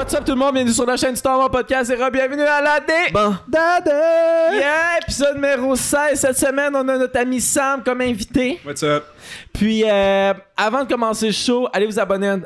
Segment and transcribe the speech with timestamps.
[0.00, 2.62] What's up tout le monde, bienvenue sur la chaîne Star Wars Podcast et bienvenue à
[2.62, 2.90] la D.
[3.12, 3.36] Bon.
[3.46, 4.50] Dada!
[4.54, 6.18] Yeah, épisode numéro 16.
[6.18, 8.58] Cette semaine, on a notre ami Sam comme invité.
[8.64, 9.04] What's up?
[9.52, 12.36] Puis, euh, avant de commencer le show, allez vous abonner à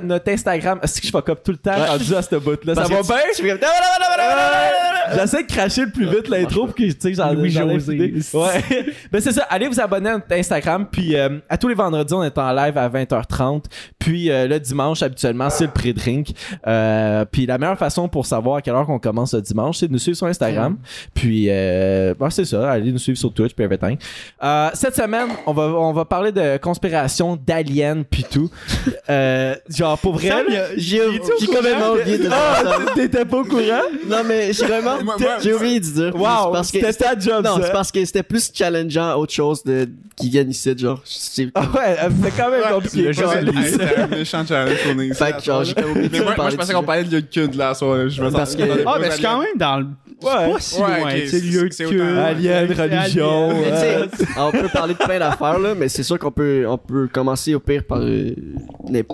[0.00, 0.80] notre- Instagram.
[0.82, 2.74] Est-ce que je fuck up tout le temps rendu à ce bout-là?
[2.74, 3.02] Ça va bien?
[3.02, 8.14] comme- Ah, J'essaie de cracher le plus vite l'intro pour que tu sais Louis José.
[8.34, 8.64] Ouais.
[9.12, 12.14] ben c'est ça, allez vous abonner à notre Instagram puis euh, à tous les vendredis
[12.14, 13.64] on est en live à 20h30
[13.98, 16.28] puis euh, le dimanche habituellement c'est le pré-drink.
[16.66, 19.88] Euh, puis la meilleure façon pour savoir à quelle heure qu'on commence le dimanche c'est
[19.88, 20.76] de nous suivre sur Instagram.
[21.14, 23.98] Puis euh, bon, c'est ça, allez nous suivre sur Twitch puis everything.
[24.42, 28.50] Euh, cette semaine, on va on va parler de conspiration d'aliens puis tout.
[29.08, 30.32] Euh, genre pour vrai.
[30.76, 30.98] J'ai
[31.40, 33.82] j'ai complètement oublié de Ah, t'étais pas au courant?
[34.08, 34.95] Non, mais j'ai vraiment.
[35.04, 36.14] Moi- moi- J'ai oublié de dire.
[36.16, 39.32] Wow, C'est parce que c'était ta job Non, c'est parce que c'était plus challengeant autre
[39.32, 41.00] chose de qui viennent ici, genre.
[41.04, 43.02] C'est Ah ouais, euh, c'est quand même compliqué.
[43.02, 45.14] Le c'est c'était un méchant challenge pour nous.
[45.14, 47.48] Fait que genre, j'ai oublié de moi, je pensais qu'on parlait de lieu de cul
[47.48, 48.08] de la soirée.
[48.10, 49.86] Je me Parce sens- que- j'entendais Ah, pas mais je suis quand même dans le.
[50.18, 50.50] C'est Ouais.
[50.52, 53.50] pas si Ouais, loin, sais, lieu de c'est autant- Alien, religion.
[53.50, 54.06] Euh,
[54.38, 57.54] on peut parler de plein d'affaires là, mais c'est sûr qu'on peut, on peut commencer
[57.54, 58.30] au pire par euh,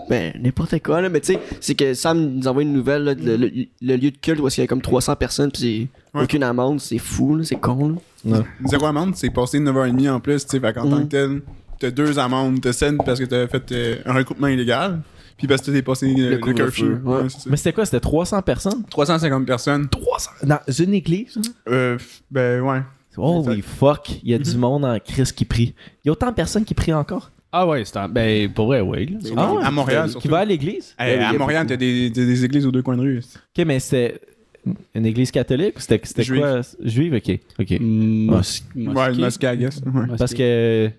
[0.09, 1.09] ben, n'importe quoi là.
[1.09, 3.51] Mais tu sais, c'est que Sam nous envoie une nouvelle là, de le, le-
[3.83, 6.25] le lieu de culte où il y a comme 300 personnes puis c'est Ouais.
[6.25, 8.43] aucune amende, c'est fou c'est con là.
[8.67, 10.61] Zéro amende, c'est passé 9h30 en plus, tu sais.
[10.61, 11.03] Fait qu'en tant Mhm.
[11.05, 11.43] que tel,
[11.81, 12.61] t'as deux amendes.
[12.61, 15.01] T'as celle parce que t'as fait euh, un recoupement illégal.
[15.39, 16.85] Puis parce que t'es passé euh, le, couvre-feu, curfew.
[17.05, 17.23] ouais.
[17.23, 17.51] Ouais, c'est.
[17.51, 17.85] Mais c'était quoi?
[17.87, 18.85] C'était 300 personnes?
[18.91, 19.89] 350 personnes.
[19.89, 20.31] 300?
[20.45, 21.41] Dans une église?
[21.69, 21.99] Euh,
[22.31, 22.83] ben ouais.
[23.17, 25.75] Holy fuck, il y a du monde en crise qui prie.
[26.05, 27.31] Il y a autant de personnes qui prient encore?
[27.55, 28.09] Ah ouais, c'est un...
[28.09, 29.07] Ben, pour vrai, oui.
[29.07, 29.19] là.
[29.37, 29.63] Ah ouais?
[29.65, 30.95] À Montréal, Qui va à l'église?
[30.99, 33.19] Eh, Ouais, à a Montréal, t'as des, des, des églises aux deux coins de rue.
[33.19, 34.19] Ok, mais c'était
[34.95, 36.41] une église catholique ou c'était c'était Juive.
[36.43, 36.61] quoi?
[36.85, 37.15] Juive?
[37.15, 37.81] Ok, ok.
[37.81, 39.53] Mos- Ouais, mosquée.
[39.53, 39.81] I guess.
[39.85, 40.17] Ouais.
[40.17, 40.91] Parce que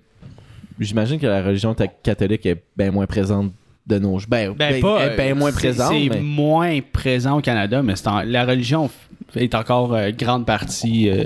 [0.80, 3.52] j'imagine que la religion ta- catholique est bien moins présente
[3.88, 4.30] de nos jours.
[4.30, 5.00] Ben, Ben, ben, pas.
[5.06, 6.22] elle est bien euh, moins c'est- présente, C'est mais...
[6.22, 11.10] moins présent au Canada, mais c'est en- la religion f- est encore euh, grande partie
[11.10, 11.24] euh,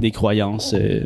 [0.00, 1.00] des croyances euh,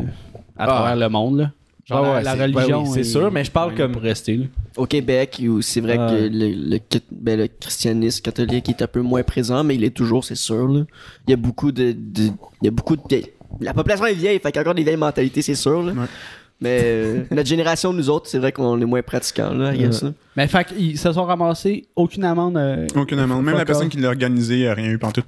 [0.57, 0.67] à Ah.
[0.67, 1.39] travers le monde.
[1.39, 1.51] Là.
[1.85, 2.83] Genre, Ah ouais, la, c'est- religion.
[2.83, 4.45] oui, c'est est- sûr, mais je parle comme- Pour rester, là.
[4.77, 6.07] Au Québec, où c'est vrai Ouais.
[6.09, 6.79] que le, le,
[7.11, 10.69] ben, le christianisme catholique est un peu moins présent, mais il est toujours, c'est sûr.
[10.69, 10.83] Là.
[11.27, 14.15] Il y a beaucoup de, de- il y a beaucoup de vieilles- La population est
[14.15, 15.83] vieille, fait qu'il y a encore des vieilles mentalités, c'est sûr.
[15.83, 15.93] Là.
[15.93, 16.07] Ouais.
[16.61, 20.13] Mais euh, notre génération, nous autres, c'est vrai qu'on est moins pratiquants, là, là.
[20.37, 22.57] Mais fait qu'ils se sont ramassés aucune amende.
[22.57, 23.45] euh, Aucune amende.
[23.45, 25.27] Même la personne qui l'a organisé a rien eu pantoute.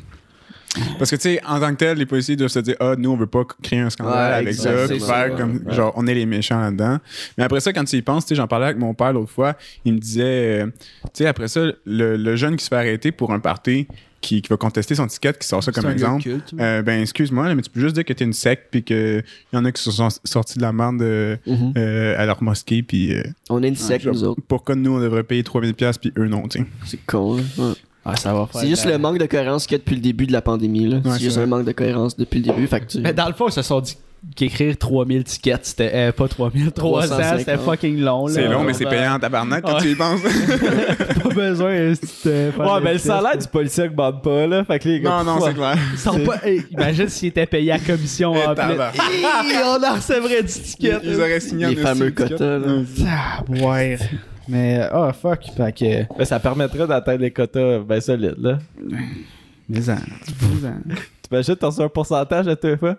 [0.98, 3.10] Parce que, tu sais, en tant que tel, les policiers doivent se dire, ah, nous,
[3.10, 5.74] on veut pas créer un scandale Ouais, avec ça, puis faire comme, Ouais.
[5.74, 6.98] genre, on est les méchants là-dedans.
[7.36, 9.30] Mais après ça, quand tu y penses, tu sais, j'en parlais avec mon père l'autre
[9.30, 12.76] fois, il me disait, euh, tu sais, après ça, le, le jeune qui se fait
[12.76, 13.86] arrêter pour un party,
[14.20, 16.52] qui, qui va contester son ticket, qui sort ça comme exemple, culte.
[16.58, 19.22] euh, ben, excuse-moi, mais tu peux juste dire que t'es une secte, puis qu'il
[19.52, 21.72] y en a qui se sont sortis de la merde euh, Mhm.
[21.78, 24.40] euh, à leur mosquée, puis euh, On est une secte, genre, nous autres.
[24.48, 26.66] pourquoi nous, on devrait payer 3000$, puis eux, non, tu sais.
[26.84, 27.42] C'est con, là.
[27.58, 27.74] Ouais.
[28.10, 29.96] Ah, ça va faire C'est juste la- le manque de cohérence qu'il y a depuis
[29.96, 30.96] le début de la pandémie, là.
[30.96, 32.98] Ouais, c'est juste un manque de cohérence depuis le début, fait que tu...
[33.00, 33.96] Mais dans le fond, ils se sont dit
[34.34, 37.38] qu'écrire 3000 tickets, c'était euh, pas 3000, 300, 350.
[37.38, 38.26] c'était fucking long.
[38.26, 38.32] là.
[38.34, 39.80] C'est long, mais c'est payant en tabarnak quand Ouais.
[39.82, 40.20] tu y penses.
[41.22, 41.70] pas besoin.
[41.70, 41.94] euh,
[42.58, 44.64] Ouais, mais le salaire du policier augmente pas, là.
[44.64, 45.22] Fait que les gars.
[45.22, 45.76] non, non, c'est clair.
[45.92, 50.48] Ils sont pas- hey, imagine s'ils étaient payés à commission en on en recevrait du
[50.52, 50.96] ticket.
[51.04, 52.66] Ils auraient signé Les un fameux quotas, là.
[53.06, 53.98] Ah, ouais.
[54.48, 55.44] Mais, oh fuck.
[55.56, 56.16] Fait que.
[56.16, 58.58] Ben, ça permettrait d'atteindre les quotas bien solides, là.
[59.68, 59.96] Mais en.
[60.62, 60.94] mais en.
[61.28, 62.96] T'imagines, t'en reçois un pourcentage à deux fois?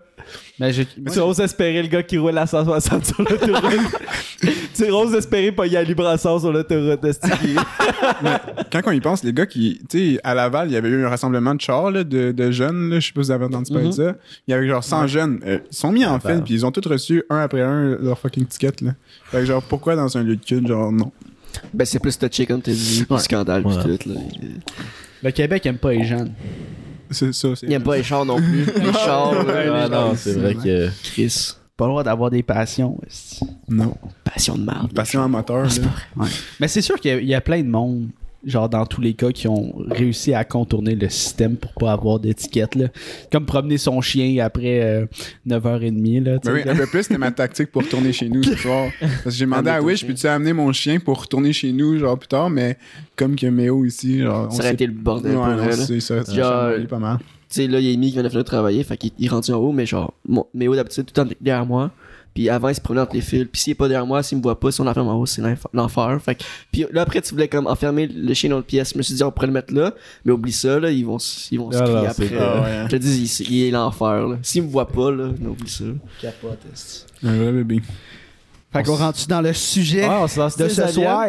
[0.60, 0.86] Mais j'ai.
[0.86, 3.98] tu oses espérer le gars qui roule à 160 sur l'autoroute.
[4.76, 7.28] tu oses espérer pas y aller 100 sur l'autoroute, esti.
[8.72, 11.04] Quand on y pense, les gars qui, tu sais, à Laval, il y avait eu
[11.04, 13.46] un rassemblement de chars, là, de, de jeunes, là, je sais pas si vous avez
[13.46, 14.16] entendu parler de ça.
[14.48, 15.40] Il y avait genre 100 jeunes.
[15.48, 18.20] Euh, ils sont mis en file, puis ils ont tous reçu un après un leur
[18.20, 18.92] fucking ticket, là.
[19.32, 21.12] Fait que genre, pourquoi dans un lieu de culte, genre, non?
[21.74, 23.20] Ben, c'est plus touché, comme t'as dit, Ouais.
[23.20, 23.98] scandale, pis Ouais.
[23.98, 24.16] tout, là.
[25.24, 26.34] Le Québec aime pas les jeunes.
[27.12, 27.66] C'est ça, c'est.
[27.66, 28.66] Il aime pas les chars non plus.
[28.82, 30.90] Les chars, là, Ah non, c'est vrai que.
[31.04, 31.54] Chris.
[31.76, 33.00] Pas le droit d'avoir des passions.
[33.70, 33.96] Non.
[34.24, 34.94] Passion de marde.
[34.94, 36.26] Passion amateur, là.
[36.60, 38.10] Mais c'est sûr qu'il y, a plein de monde,
[38.46, 42.20] genre dans tous les cas, qui ont réussi à contourner le système pour pas avoir
[42.20, 42.76] d'étiquette.
[42.76, 42.88] là.
[43.32, 45.06] Comme promener son chien après euh,
[45.48, 46.24] 9h30.
[46.24, 48.56] Là, tu Ben oui, un peu plus, c'était ma tactique pour retourner chez nous ce
[48.58, 48.90] soir.
[49.00, 52.18] Parce que j'ai demandé à Wish, peux-tu amener mon chien pour retourner chez nous, genre,
[52.18, 52.78] plus tard, mais
[53.16, 54.48] comme qu'il y a Méo ici, genre.
[54.50, 55.72] on Ça aurait été le bordel Ouais, pour là.
[55.74, 56.24] sait, ça.
[56.24, 57.18] Genre- pas mal.
[57.20, 59.30] Tu sais, là, il y a Amy qui vient de finir de travailler, fait qu'il
[59.30, 61.92] rendu en haut, mais genre, mon, Méo d'habitude tout le temps derrière moi.
[62.40, 63.46] Puis avant, il se promenait entre les fils.
[63.52, 65.26] Puis s'il est pas derrière moi, s'il me voit pas, si on l'enferme en haut,
[65.26, 66.18] c'est l'enf- l'enfer.
[66.24, 68.94] Fait que, puis là, après, tu voulais comme enfermer le chien dans le pièce.
[68.94, 69.94] Je me suis dit, on pourrait le mettre là.
[70.24, 71.18] Mais oublie ça, là, ils vont,
[71.52, 72.30] ils vont se Ah crier après.
[72.62, 72.84] Ouais.
[72.86, 74.38] Je te dis, il, il est l'enfer, là.
[74.42, 75.84] S'il me voit pas, là, oublie ça.
[76.22, 76.60] Capote,
[77.22, 77.82] vrai bébé.
[78.72, 81.26] Fait qu'on rentre dans le sujet Ah, on se lance de ce soir?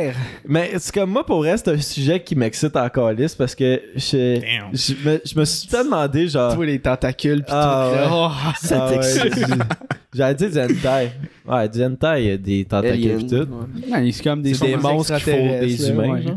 [0.47, 3.81] Mais c'est comme moi, pour vrai, c'est un sujet qui m'excite encore lisse parce que
[3.97, 4.39] je,
[4.75, 6.55] je, me, je me suis tout demandé, genre.
[6.55, 7.97] Tous les tentacules pis Ah, tout.
[7.97, 8.09] ouais.
[8.13, 8.29] Oh.
[8.61, 9.35] Ça Ah ouais, t'excite.
[9.37, 9.55] j'ai-
[10.13, 11.11] J'allais dire du hentai.
[11.49, 13.35] Ouais, du hentai, il y a des tentacules Alien, et tout.
[13.37, 13.91] ouais.
[14.03, 16.09] Ouais, c'est comme des, des monstres qui font des humains.
[16.11, 16.23] ouais.
[16.23, 16.37] genre.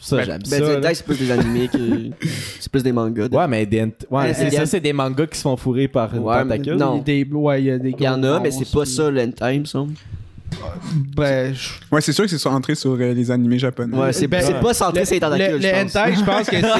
[0.00, 0.72] Ça, Ben, j'aime Ben, ça.
[0.72, 0.78] là.
[0.78, 1.78] hentai, c'est plus des animés que.
[2.60, 3.28] C'est plus des mangas.
[3.30, 6.14] Ouais, mais des ouais, Ouais, c'est ça, c'est des mangas qui se font fourrer par
[6.14, 6.76] une Ouais, mais tentacule.
[6.76, 6.98] non.
[6.98, 9.20] Des, ouais, il y a des Il y en a, mais c'est pas ça le
[9.22, 9.92] hentai, il me semble.
[11.16, 13.96] Ben, je- Ouais, c'est sûr que c'est centré sur euh, les animés japonais.
[13.96, 15.52] Ouais, c'est Ben, c'est pas centré sur les tentacules.
[15.52, 16.62] le, le hentai, je pense que c'est.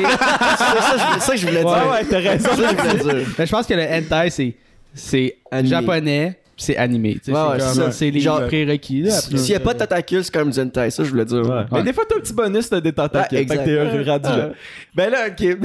[0.61, 1.91] C'est ça, je- ça que je voulais Ouais, dire.
[1.91, 2.49] ouais, t'as raison.
[2.49, 3.29] Ça je voulais dire.
[3.39, 4.55] Ben, je pense que le hentai, c'est,
[4.95, 7.15] c'est japonais, c'est animé.
[7.15, 7.91] tu sais, Ouais, c'est, ouais, comme- c'est ça.
[7.93, 9.03] c'est les Genre, prérequis.
[9.03, 9.37] Là, après.
[9.39, 11.41] S'il y a pas de tentacules, c'est comme du hentai, ça je voulais dire.
[11.49, 11.65] Ouais.
[11.73, 13.39] Mais des fois, t'as un petit bonus, t'as des tentacules.
[13.39, 13.95] Ouais, fait que t'es exact.
[13.95, 14.51] heureux rendu là.
[14.95, 15.59] Ben là, ok.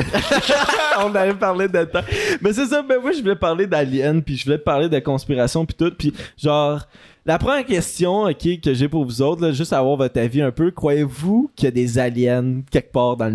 [1.05, 2.01] On avait parlé de temps.
[2.41, 5.65] Mais c'est ça, ben moi, je voulais parler d'aliens, puis je voulais parler de conspiration,
[5.65, 5.91] puis tout.
[5.97, 6.85] Puis genre,
[7.25, 10.51] la première question, ok, que j'ai pour vous autres, là, juste avoir votre avis un
[10.51, 13.27] peu, croyez-vous qu'il y a des aliens quelque part dans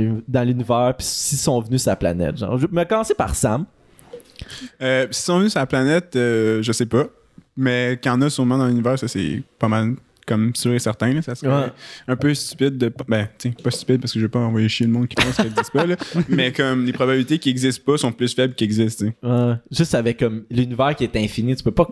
[0.45, 2.39] l'univers, puis s'ils sont venus sur la planète?
[2.39, 3.67] Genre, je vais commencer par Sam.
[4.81, 7.05] Euh, S'ils sont venus sur la planète, euh, je sais pas.
[7.57, 10.79] Mais qu'il y en a sûrement dans l'univers, ça c'est pas mal comme sûr et
[10.79, 11.13] certain.
[11.13, 11.23] là.
[11.23, 11.73] Ça serait Ouais.
[12.07, 12.93] un peu stupide de.
[13.09, 15.37] Ben, sais, pas stupide parce que je vais pas envoyer chier le monde qui pense
[15.37, 15.97] qu'elle existe pas, là.
[16.29, 19.07] mais comme les probabilités qui existent pas sont plus faibles qu'ils existent.
[19.23, 19.55] Ouais.
[19.71, 21.89] juste avec comme l'univers qui est infini, tu peux pas.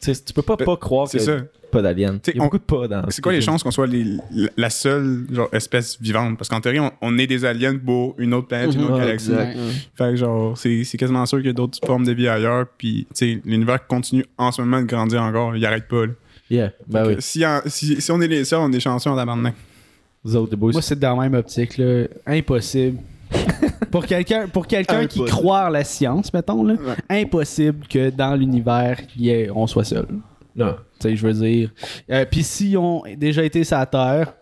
[0.00, 1.36] Tu peux pas, Ben, pas croire ça.
[1.72, 2.18] pas d'aliens.
[2.18, 3.10] T'sais, Il y a on- beaucoup de pas dans.
[3.10, 4.16] C'est quoi les chances qu'on soit les-
[4.56, 6.38] la- seule genre, espèce vivante?
[6.38, 9.00] Parce qu'en théorie, on, on est des aliens pour une autre planète, une autre Ouais,
[9.00, 9.30] galaxie.
[9.32, 9.58] Exact.
[9.96, 12.66] Fait que genre, c'est c'est quasiment sûr qu'il y a d'autres formes de vie ailleurs.
[12.78, 15.56] Puis, tu sais, l'univers continue en ce moment de grandir encore.
[15.56, 16.06] Il arrête pas.
[16.06, 16.12] là.
[16.48, 17.16] Yeah, ben oui.
[17.16, 19.54] que si, en- si, si on est les seuls, on est chanceux en tabarnak.
[20.22, 20.72] Vous autres, les boys.
[20.72, 21.76] Moi, c'est dans la même optique.
[21.78, 22.04] Là.
[22.26, 22.98] Impossible.
[24.00, 27.22] pour quelqu'un pour quelqu'un qui croit en la science, mettons, là, Ouais.
[27.22, 28.98] impossible que dans l'univers,
[29.54, 30.06] on soit seul.
[30.54, 30.74] Non.
[31.00, 31.70] Tu sais, je veux dire.
[32.10, 34.32] Euh, Puis si on a déjà été sur la Terre,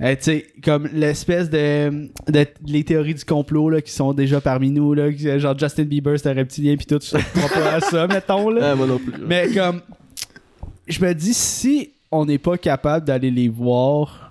[0.00, 4.40] euh, tu sais, comme l'espèce de, de- Les théories du complot là, qui sont déjà
[4.40, 7.80] parmi nous, là, genre Justin Bieber, c'est un reptilien, puis tout, je crois pas à
[7.80, 8.50] ça, mettons.
[8.50, 8.70] Là.
[8.70, 9.12] Ouais, moi non plus.
[9.26, 9.80] Mais comme.
[10.88, 14.23] Je me dis, si on n'est pas capable d'aller les voir.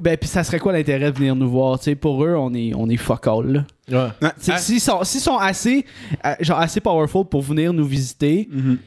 [0.00, 1.78] Ben, puis ça serait quoi l'intérêt de venir nous voir?
[1.78, 3.64] Tu sais, pour eux, on est, on est fuck all, là.
[3.90, 4.10] Ouais.
[4.22, 4.30] Ouais.
[4.38, 5.84] T'sais, Ah, S'ils sont, s'ils sont assez,
[6.24, 8.78] euh, genre assez powerful pour venir nous visiter, mhm.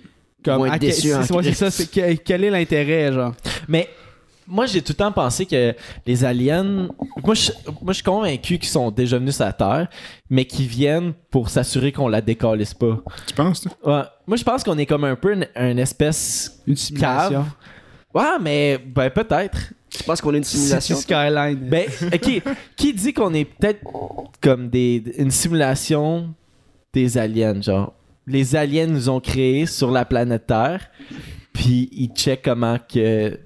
[0.43, 3.33] comme, à en c'est- ouais, c'est ça, c'est que- quel est l'intérêt, genre?
[3.67, 3.89] Mais
[4.47, 5.75] moi, j'ai tout le temps pensé que
[6.07, 6.87] les aliens.
[7.23, 7.51] Moi, je,
[7.81, 9.87] moi, je suis convaincu qu'ils sont déjà venus sur la Terre,
[10.29, 12.99] mais qu'ils viennent pour s'assurer qu'on la décalisse pas.
[13.27, 13.71] Tu penses, toi?
[13.83, 14.03] Ouais.
[14.27, 16.61] Moi, je pense qu'on est comme un peu une, une espèce.
[16.65, 17.43] Une simulation.
[17.43, 17.45] Cave.
[18.15, 19.73] Ouais, mais ben peut-être.
[19.97, 20.95] Je pense qu'on est une City simulation.
[20.95, 21.55] Skyline.
[21.69, 21.85] Ben.
[22.75, 23.81] Qui dit qu'on est peut-être
[24.41, 26.33] comme des, une simulation
[26.93, 27.93] des aliens, genre?
[28.27, 30.89] Les aliens nous ont créés sur la planète Terre,
[31.53, 33.37] puis ils checkent comment que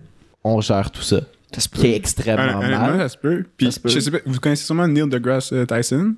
[0.43, 1.21] on gère tout ça.
[1.53, 1.79] Ça se peut.
[1.81, 2.99] Qui est extrêmement mal.
[2.99, 3.43] ça se peut.
[3.57, 3.89] Puis, Ça se peut.
[3.89, 6.13] je sais pas, vous connaissez sûrement Neil deGrasse euh, Tyson?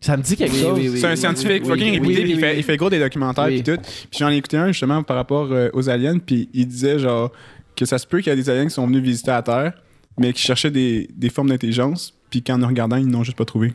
[0.00, 0.78] Ça me dit quelque Oui, chose.
[0.78, 0.98] oui, oui.
[1.00, 2.56] c'est un scientifique oui, fucking oui, réputé, oui, puis il, fait, oui.
[2.58, 3.62] il fait gros des documentaires Oui.
[3.62, 3.80] puis tout.
[3.82, 7.30] Puis j'en ai écouté un justement par rapport euh, aux aliens, puis il disait genre
[7.76, 9.72] que ça se peut qu'il y a des aliens qui sont venus visiter la Terre,
[10.18, 13.44] mais qui cherchaient des, des formes d'intelligence, puis qu'en nous regardant, ils n'ont juste pas
[13.44, 13.72] trouvé.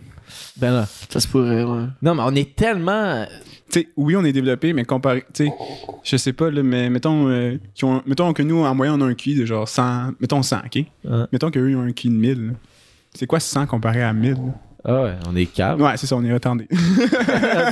[0.58, 0.88] Ben là.
[1.10, 1.86] Ça se pourrait, ouais.
[2.02, 3.26] Non, mais on est tellement.
[3.72, 5.54] Tu sais, oui, on est développé, mais comparé, tu sais,
[6.04, 9.10] je sais pas, là, mais mettons, euh, ont- mettons que nous, en moyenne, on a
[9.10, 10.76] un QI de genre 100, mettons 100, ok?
[10.76, 10.86] Ouais.
[11.32, 12.48] Mettons qu'eux, ils ont un QI de 1000.
[12.48, 12.54] là.
[13.14, 14.32] C'est quoi 100 comparé à 1000?
[14.34, 14.38] là?
[14.86, 15.82] Ah ouais, on est calme.
[15.82, 16.68] Ouais, c'est ça, on est retardé.
[16.72, 16.76] on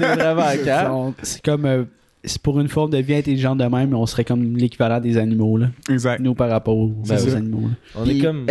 [0.02, 0.92] est vraiment calme.
[0.92, 1.66] On- C'est comme.
[1.66, 1.84] euh,
[2.26, 5.58] c'est pour une forme de vie intelligente de même, on serait comme l'équivalent des animaux,
[5.58, 5.70] là.
[5.90, 6.20] exact.
[6.22, 7.62] Nous par rapport aux, Ben animaux.
[7.68, 7.76] là.
[7.96, 8.46] On est comme.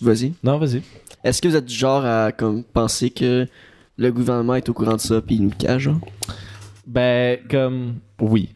[0.00, 0.32] Vas-y.
[0.42, 0.82] Non, vas-y.
[1.22, 3.46] Est-ce que vous êtes du genre à comme, penser que
[3.96, 6.00] le gouvernement est au courant de ça puis il nous cache, genre?
[6.86, 7.94] Ben, comme.
[8.20, 8.50] Oui.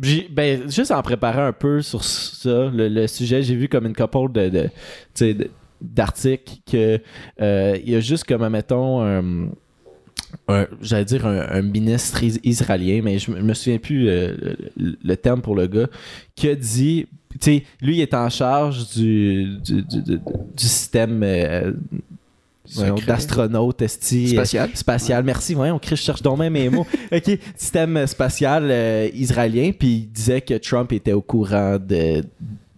[0.00, 3.86] J'ai- ben, juste en préparant un peu sur ça, le, le sujet, j'ai vu comme
[3.86, 4.70] une couple de, de, tu
[5.14, 5.50] sais, de-
[5.82, 6.98] d'articles que
[7.40, 9.48] euh, il y a juste comme, mettons, un-
[10.80, 14.34] j'allais dire un, un ministre is- israélien, mais je, me- souviens plus euh,
[14.76, 15.88] le, le terme pour le gars,
[16.34, 20.64] qui a dit, tu sais, lui, il est en charge du, du, du, du- du
[20.66, 21.72] système euh,
[23.06, 24.70] d'astronautes, esti, Spatial.
[24.74, 25.24] spatial.
[25.24, 26.86] Merci, ouais, on je cherche donc même mes mots.
[27.12, 32.22] OK, système spatial euh, israélien, puis il disait que Trump était au courant de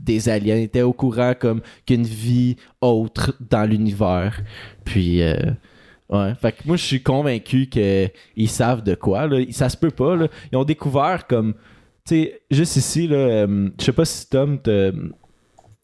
[0.00, 4.38] des aliens, était au courant comme qu'une vie autre dans l'univers.
[4.84, 5.34] Puis euh,
[6.10, 9.76] ouais, fait que moi je suis convaincu que ils savent de quoi là, ça se
[9.76, 10.28] peut pas là.
[10.52, 11.54] Ils ont découvert comme
[12.06, 14.92] tu sais juste ici là, euh, je sais pas si Tom te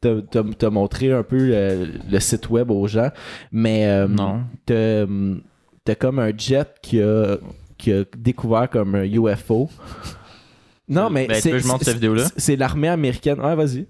[0.01, 3.11] t'a- t'a t'a montré un peu le, le site web aux gens,
[3.53, 4.45] mais euh, Non.
[4.67, 5.07] t'as
[5.85, 7.37] t'as comme un jet qui a,
[7.79, 9.69] qui a découvert comme un UFO.
[10.89, 11.41] Non, mais Ben,
[12.37, 13.41] c'est l'armée américaine.
[13.41, 13.87] Ouais, vas-y.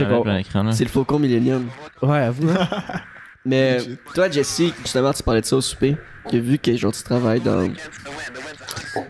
[0.00, 0.42] Ouais.
[0.72, 1.66] C'est le Faucon Millennium.
[2.02, 2.48] Ouais, avoue.
[3.44, 3.78] Mais
[4.14, 5.96] toi, Jesse, justement, tu parlais de ça au souper.
[6.30, 7.68] J'ai vu que genre, tu travailles dans,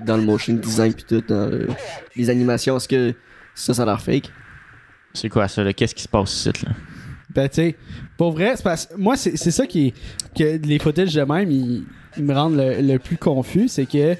[0.04, 1.68] dans le motion design puis tout, dans le-
[2.16, 2.76] les animations.
[2.76, 3.14] Est-ce que
[3.54, 4.30] ça, ça a l'air fake?
[5.12, 5.72] C'est quoi ça, là?
[5.72, 6.72] Qu'est-ce qui se passe ici, là?
[7.30, 7.76] Ben, tu sais,
[8.16, 9.94] pour vrai, c'est parce moi, c'est c'est ça qui est.
[10.36, 11.84] que les footages de même, ils,
[12.16, 13.68] ils me rendent le, le plus confus.
[13.68, 14.16] C'est que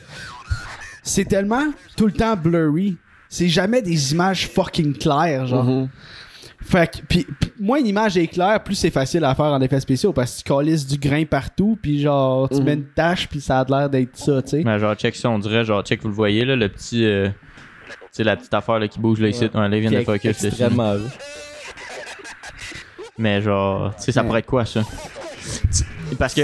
[1.03, 1.65] c'est tellement
[1.97, 2.97] tout le temps blurry.
[3.29, 5.65] C'est jamais des images fucking claires, genre.
[5.65, 5.89] Mhm.
[6.67, 9.61] Fait que, pis, pis moins une image est claire, plus c'est facile à faire en
[9.61, 12.65] effets spéciaux parce que tu calisses du grain partout, puis genre, tu Mhm.
[12.65, 14.63] mets une tache, puis ça a l'air d'être ça, tu sais.
[14.65, 17.05] Mais genre, check ça, on dirait, genre, check, vous le voyez, là, le petit.
[17.05, 17.35] euh, tu
[18.13, 19.45] sais, la petite affaire là, qui bouge là ici.
[19.55, 20.47] Ouais, là, il vient de focus dessus.
[20.47, 20.95] extrêmement.
[23.19, 24.27] Mais genre, tu sais, ça Ouais.
[24.27, 24.83] pourrait être quoi ça?
[26.19, 26.43] Parce que,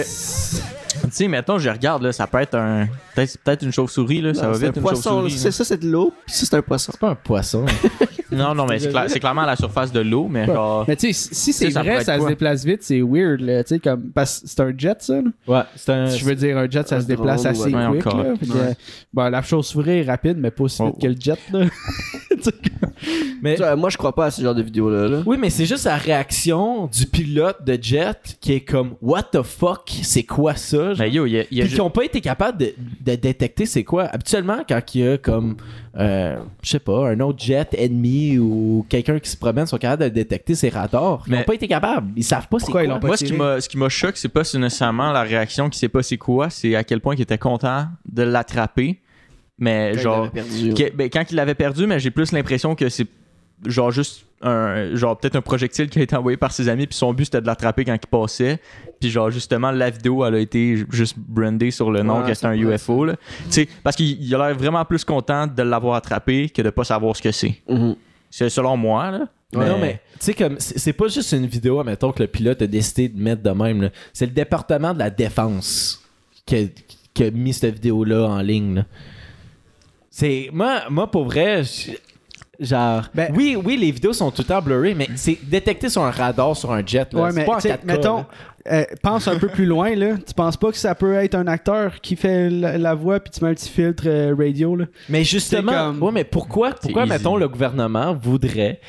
[1.02, 2.87] tu sais, mettons, je regarde, là, ça peut être un.
[3.14, 5.11] Peut-être peut-être une chauve-souris, là, ça va c'est vite, un une poisson.
[5.11, 5.38] chauve-souris.
[5.38, 6.92] C'est ça, c'est de l'eau, puis ça, c'est un poisson.
[6.92, 7.64] C'est pas un poisson.
[8.33, 10.85] Non, non, mais c'est cla- c'est clairement à la surface de l'eau, mais genre.
[10.87, 13.64] Mais tu sais, si c'est ça vrai, être ça se déplace vite, c'est weird, là,
[13.64, 14.02] tu sais, comme.
[14.14, 15.23] Parce que c'est un jet, ça, là.
[15.49, 16.07] ouais, c'est un.
[16.09, 17.88] Si je veux dire, un jet, ça un se déplace assez ouais.
[17.90, 18.04] quick.
[18.04, 18.12] Là.
[18.40, 18.61] que, Ouais.
[18.69, 18.75] euh,
[19.12, 20.99] bon, la chauve-souris est rapide, mais pas aussi vite Oh.
[21.02, 21.38] que le jet.
[21.52, 21.64] Là.
[23.11, 25.09] Tu sais, Mais, Tu vois, moi, je crois pas à ce genre de vidéos-là.
[25.09, 25.23] Là.
[25.26, 29.43] oui, mais c'est juste la réaction du pilote de jet qui est comme What the
[29.43, 30.95] fuck, c'est quoi ça?
[30.95, 32.75] Ben yo, il y a, il y a Puis qui ont pas été capables de,
[33.05, 34.05] de détecter c'est quoi.
[34.05, 35.57] Habituellement, quand il y a comme,
[35.99, 40.05] euh, je sais pas, un autre jet ennemi ou quelqu'un qui se promène, sont capables
[40.05, 41.23] de détecter ses radars.
[41.26, 42.09] Ils Mais- ont pas été capables.
[42.17, 42.85] Ils savent pas c'est quoi.
[42.85, 43.38] ils pas Moi, ce qui tiré?
[43.38, 46.50] m'a, ce qui m'a choqué, c'est pas nécessairement la réaction qui sait pas c'est quoi,
[46.50, 49.00] c'est à quel point il était content de l'attraper.
[49.61, 50.75] Mais Quand il genre, l'avait perdu.
[50.75, 53.07] que- ben, quand il l'avait perdu, mais j'ai plus l'impression que c'est
[53.67, 56.97] genre juste un, genre peut-être un projectile qui a été envoyé par ses amis, puis
[56.97, 58.59] son but c'était de l'attraper quand il passait.
[58.99, 62.29] Puis genre justement la vidéo, elle a été ju- juste brandée sur le nom Ouais,
[62.29, 63.17] que c'était un UFO là.
[63.17, 66.71] Tu sais, parce qu'il il a l'air vraiment plus content de l'avoir attrapé que de
[66.71, 67.55] pas savoir ce que c'est.
[67.69, 67.97] Mhm.
[68.31, 69.29] C'est selon moi là.
[69.52, 72.62] Ouais, Non, mais tu sais, comme, c'est pas juste une vidéo, mettons, que le pilote
[72.62, 73.90] a décidé de mettre de même.
[74.12, 76.00] C'est le département de la défense
[76.47, 76.61] qui a,
[77.12, 78.76] qui a mis cette vidéo-là en ligne.
[78.76, 78.85] là.
[80.11, 80.50] C'est.
[80.52, 81.93] Moi, moi, pour vrai, je-
[82.64, 83.05] genre.
[83.14, 86.11] Ben- oui, oui, les vidéos sont tout le temps blurry, mais c'est détecté sur un
[86.11, 87.12] radar, sur un jet.
[87.14, 87.23] Là.
[87.23, 88.26] Ouais, C'est mais pas en tu sais, 4K, mettons, là.
[88.73, 90.17] euh, pense un peu plus loin, là.
[90.26, 93.31] Tu penses pas que ça peut être un acteur qui fait la, la voix puis
[93.31, 94.87] tu mets un petit filtre euh, radio, là?
[95.09, 97.12] Mais justement, comme- ouais, mais pourquoi, pourquoi easy.
[97.12, 98.81] mettons, le gouvernement voudrait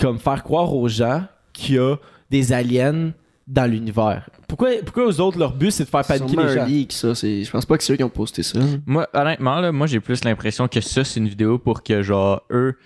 [0.00, 1.96] comme faire croire aux gens qu'il y a
[2.30, 3.12] des aliens
[3.46, 4.28] dans l'univers?
[4.48, 6.64] Pourquoi, pourquoi aux autres, leur but, c'est de faire paniquer les gens?
[6.66, 7.14] leak, ça.
[7.14, 8.58] c'est- Je pense pas que c'est eux qui ont posté ça.
[8.86, 12.42] Moi, honnêtement, là, moi j'ai plus l'impression que ça, c'est une vidéo pour que genre
[12.50, 12.76] eux.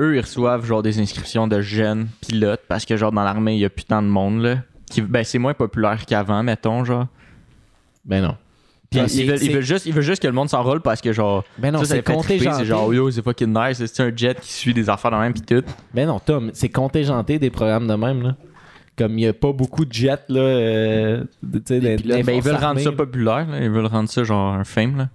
[0.00, 3.60] Eux, ils reçoivent genre des inscriptions de jeunes pilotes parce que genre dans l'armée, il
[3.60, 4.56] y a plus tant de monde là.
[4.90, 7.06] Qui, ben c'est moins populaire qu'avant, mettons, genre.
[8.04, 8.36] Ben non.
[8.90, 11.44] Puis Ah, c'est- veut juste, ils veulent juste que le monde s'enrôle parce que genre.
[11.58, 12.56] Ben non, ça, ça c'est contingenté.
[12.58, 15.32] C'est genre yo, c'est fucking nice, c'est un jet qui suit des affaires de même
[15.32, 15.62] pis tout.
[15.94, 18.36] Ben non, Tom, c'est contingenté des programmes de même, là.
[19.00, 21.80] Comme il n'y a pas beaucoup de jets, là, euh, des
[22.22, 23.58] Ben, ils veulent rendre ça populaire, là.
[23.62, 25.08] ils veulent rendre ça genre un film là.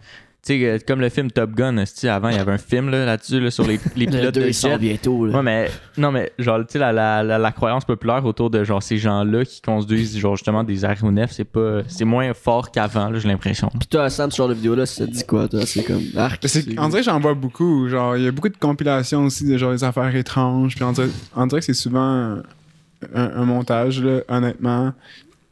[0.44, 1.76] Tu sais, euh, comme le film Top Gun,
[2.08, 4.42] avant il y avait un film là, là-dessus là, sur les, les Le pilotes de
[4.42, 4.78] 2 sort jet.
[4.80, 5.26] bientôt.
[5.26, 5.38] Là.
[5.38, 8.64] Ouais, mais non, mais genre, tu sais, la, la, la, la croyance populaire autour de
[8.64, 13.10] genre ces gens-là qui conduisent genre justement des aéronefs, c'est pas, c'est moins fort qu'avant,
[13.10, 13.70] là, j'ai l'impression.
[13.70, 15.62] Puis toi, Sam, ce genre de vidéo-là, ça te dit quoi, toi?
[15.66, 16.02] C'est comme.
[16.16, 16.44] Arc.
[16.78, 17.88] On dirait que j'en vois beaucoup.
[17.90, 20.76] Genre, il y a beaucoup de compilations aussi de genre des affaires étranges.
[20.76, 22.38] Puis on dirait, on dirait que c'est souvent
[23.14, 24.94] un, un montage, là, honnêtement.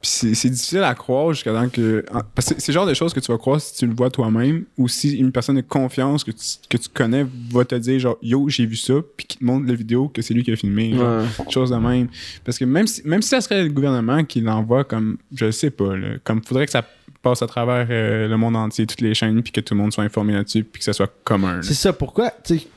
[0.01, 2.03] Puis c'est difficile à croire jusqu'à temps que.
[2.35, 4.09] Parce que c'est le genre de choses que tu vas croire si tu le vois
[4.09, 7.99] toi-même ou si une personne de confiance que tu, que tu connais va te dire,
[7.99, 10.51] genre, yo, j'ai vu ça, puis qui te montre la vidéo que c'est lui qui
[10.51, 10.93] a filmé.
[10.93, 11.49] genre, Ouais.
[11.51, 12.09] chose de même.
[12.43, 15.69] Parce que même si, même si ça serait le gouvernement qui l'envoie comme, je sais
[15.71, 16.83] pas, là, comme faudrait que ça
[17.21, 19.93] passe à travers euh, le monde entier, toutes les chaînes, puis que tout le monde
[19.93, 21.61] soit informé là-dessus, puis que ça soit commun.
[21.61, 22.67] C'est ça, pourquoi, tu sais,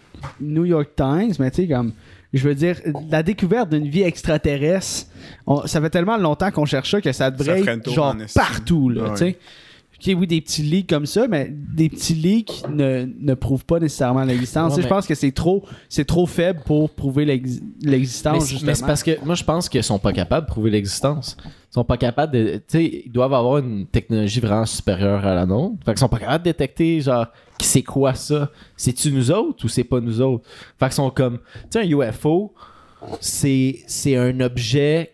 [0.41, 1.91] New York Times, mais tu sais, comme,
[2.33, 2.77] je veux dire,
[3.11, 5.07] la découverte d'une vie extraterrestre,
[5.47, 8.89] on- ça fait tellement longtemps qu'on cherche ça que ça devrait Ça être genre partout,
[8.89, 9.11] là, Ouais.
[9.13, 9.39] tu sais.
[10.09, 13.79] Ok, oui, des petits leaks comme ça, mais des petits leaks ne, ne prouvent pas
[13.81, 14.73] nécessairement l'existence.
[14.73, 18.87] Ouais, mais- Je pense que c'est trop, c'est trop faible pour prouver l'existence, mais c'est
[18.87, 21.37] parce que moi, je pense qu'ils sont pas capables de prouver l'existence.
[21.45, 22.57] Ils sont pas capables de.
[22.57, 25.75] Tu sais, ils doivent avoir une technologie vraiment supérieure à la nôtre.
[25.85, 27.27] Fait qu'ils sont pas capables de détecter, genre,
[27.61, 30.45] c'est quoi ça C'est-tu nous autres ou c'est pas nous autres?
[30.79, 31.39] Fait qu'ils sont comme.
[31.71, 32.55] Tu sais, un UFO,
[33.21, 35.13] c'est c'est un objet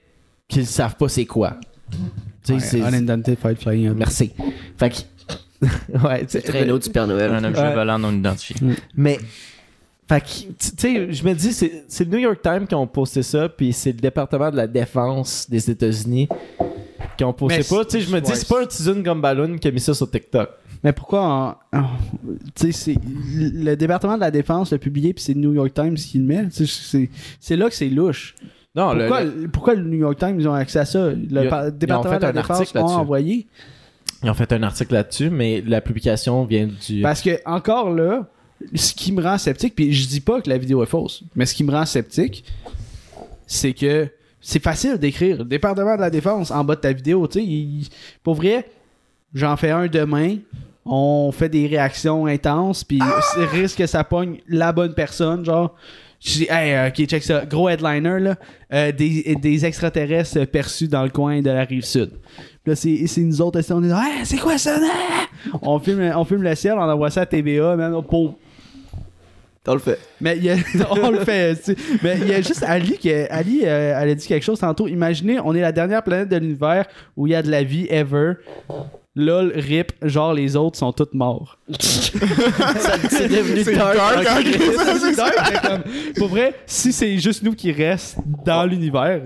[0.49, 1.57] qu'ils savent pas c'est quoi.
[2.45, 3.99] Tu sais, Ouais, c'est- Unidentified Flying Object.
[3.99, 4.33] Merci.
[4.77, 4.97] Fait que.
[6.07, 7.33] ouais, tu sais, Traîneau du Père Noël.
[7.33, 7.75] Un objet Ouais.
[7.75, 8.57] volant non identifié.
[8.97, 9.19] Mais,
[10.09, 13.23] fait que, tu sais, je me dis, c'est le New York Times qui ont posté
[13.23, 16.29] ça, puis c'est le département de la défense des États-Unis
[17.17, 17.85] qui ont posté pas.
[17.85, 20.11] Tu sais, je me dis, c'est pas un Tizun Gumballoon qui a mis ça sur
[20.11, 20.49] TikTok.
[20.85, 21.83] Mais pourquoi en- en-
[22.57, 25.73] tu sais, c'est le département de la défense l'a publié puis c'est le New York
[25.73, 26.49] Times qui le met.
[26.49, 28.35] Tu sais, C'est c'est là que c'est louche.
[28.75, 31.11] Non, Pourquoi, le- pourquoi le New York Times ils ont accès à ça?
[31.11, 32.95] Le département fait de la défense là-dessus.
[32.95, 33.47] envoyé.
[34.23, 37.03] ils ont fait un article là-dessus, mais la publication vient du.
[37.03, 38.27] Parce que encore là,
[38.75, 41.45] ce qui me rend sceptique, puis je dis pas que la vidéo est fausse, mais
[41.47, 42.45] ce qui me rend sceptique,
[43.47, 44.09] c'est que
[44.41, 47.27] c'est facile d'écrire département de la défense en bas de ta vidéo.
[47.29, 47.41] Tu
[47.85, 47.91] sais,
[48.23, 48.67] pour vrai,
[49.35, 50.37] j'en fais un demain.
[50.85, 52.99] On fait des réactions intenses, puis
[53.35, 55.77] c'est risque que ça pogne la bonne personne, genre.
[56.25, 57.45] Je dis, hey, euh, ok, check ça.
[57.45, 58.37] Gros headliner, là.
[58.73, 62.11] euh, des, des extraterrestres perçus dans le coin de la rive sud.
[62.63, 64.79] Puis là, c'est nous autres, on est là, hey, c'est quoi ça?
[64.81, 65.27] Ah!
[65.63, 67.93] on, filme, on filme le ciel, on envoie ça à man.
[67.95, 68.35] oh, boum.
[69.69, 69.99] On le fait.
[70.21, 70.57] Mais il y a,
[70.91, 71.55] on le fait.
[71.57, 71.77] tu sais.
[72.03, 74.89] Mais il y a juste Ali qui Ali euh, elle a dit quelque chose tantôt.
[74.89, 77.87] Imaginez, on est la dernière planète de l'univers où il y a de la vie
[77.91, 78.33] ever.
[79.15, 81.59] Lol, rip, genre les autres sont tous morts.
[81.79, 83.95] Ça- C'est devenu C'est dark.
[83.95, 85.83] dark, mais comme,
[86.17, 88.17] pour vrai, si c'est juste nous qui reste
[88.47, 89.21] dans l'univers,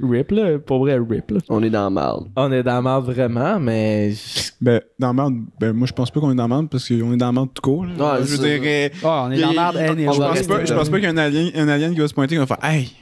[0.00, 1.38] rip là, pour vrai, rip là.
[1.48, 2.28] On est dans la merde.
[2.36, 4.12] On est dans la merde vraiment, mais.
[4.60, 6.86] Ben, dans la merde, ben, moi, je pense pas qu'on est dans la merde parce
[6.88, 7.84] qu'on est dans la merde tout court.
[7.84, 7.92] là.
[8.14, 10.88] Ouais, je veux dire, euh, Ah, on est dans merde je pense pas, je pense
[10.88, 12.58] pas qu'il y a un alien, un alien qui va se pointer et va faire
[12.62, 12.92] Hey,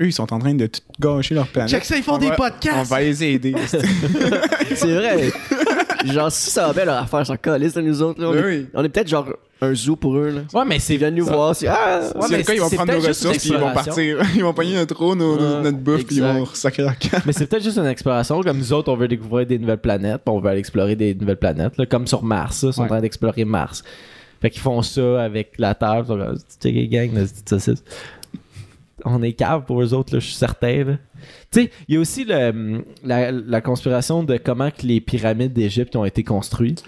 [0.00, 1.70] eux, ils sont en train de tout gâcher leur planète.
[1.70, 2.76] Check ça, ils font On des va- podcasts.
[2.78, 3.54] On va les aider.
[4.74, 5.30] C'est vrai.
[6.12, 8.20] Genre, si ça va bien leur affaire, sont calistes de nous autres.
[8.20, 8.66] Là, on, est, oui.
[8.74, 9.28] on est peut-être genre
[9.60, 10.30] un zoo pour eux.
[10.30, 10.40] Là.
[10.58, 10.94] Ouais, mais c'est.
[10.94, 11.54] Ils viennent nous voir.
[11.56, 13.72] C'est, ah, Ouais, C'est mais le cas, ils vont prendre nos ressources puis ils vont
[13.72, 14.18] partir.
[14.36, 17.22] Ils vont pogner notre eau, nos- notre bouffe, puis ils vont sacrer leur camp.
[17.24, 18.40] Mais c'est peut-être juste une exploration.
[18.42, 21.14] Comme nous autres, on veut découvrir des nouvelles planètes, puis on veut aller explorer des
[21.14, 21.76] nouvelles planètes.
[21.78, 22.86] là, comme sur Mars, là, ils sont Ouais.
[22.86, 23.82] en train d'explorer Mars.
[24.42, 26.02] Fait qu'ils font ça avec la Terre.
[26.04, 27.84] Ils sont comme, Tu sais, gang, de petites saucisses.
[29.04, 30.84] On est cave pour eux autres, là, je suis certain.
[30.84, 30.92] là.
[31.50, 35.52] Tu sais, il y a aussi le- la, la conspiration de comment que les pyramides
[35.52, 36.82] d'Égypte ont été construites.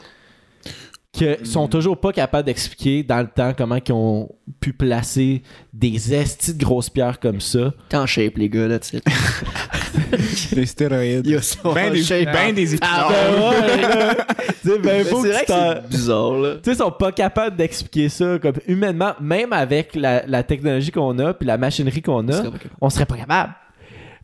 [1.19, 4.29] Que sont toujours pas capables d'expliquer dans le temps comment ils ont
[4.61, 7.73] pu placer des estis de grosses pierres comme ça.
[7.89, 9.03] T'es en shape, les gars, là, tu sais.
[10.55, 11.27] Des stéroïdes.
[11.27, 11.39] Yo,
[11.75, 12.33] Ben en des, shape.
[12.33, 14.15] ben des Ah, ouais,
[14.63, 16.55] sais, ben, c'est vrai que c'est bizarre, là.
[16.57, 20.91] Tu sais, ils sont pas capables d'expliquer ça comme humainement, même avec la, la technologie
[20.91, 22.43] qu'on a puis la machinerie qu'on On a,
[22.83, 23.55] on serait pas capable.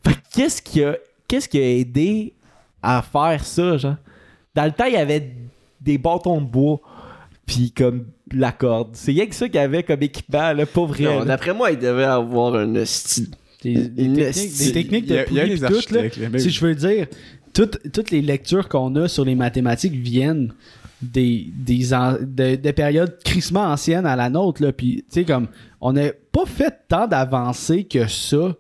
[0.05, 0.97] Fait que qu'est-ce qui a
[1.29, 2.35] qu'est-ce qui a aidé
[2.83, 3.97] à faire ça, genre?
[4.55, 5.33] Dans le temps, il y avait
[5.81, 6.81] des bâtons de bois
[7.47, 8.91] puis comme la corde.
[8.93, 11.05] C'est rien que ça qu'il y avait comme équipement, là, pas vrai.
[11.05, 11.25] Non.
[11.25, 13.29] D'après moi, il devait avoir un style.
[13.63, 14.15] Des, des Une
[14.73, 16.03] techniques, des de tout, là.
[16.31, 17.07] Ben Si je veux dire,
[17.53, 20.53] toutes, toutes les lectures qu'on a sur les mathématiques viennent
[21.01, 24.63] des, des, an- de, de périodes crissement anciennes à la nôtre.
[24.63, 24.73] Là.
[24.73, 25.47] Puis, tu sais, comme,
[25.81, 28.55] on n'a pas fait tant d'avancées que ça.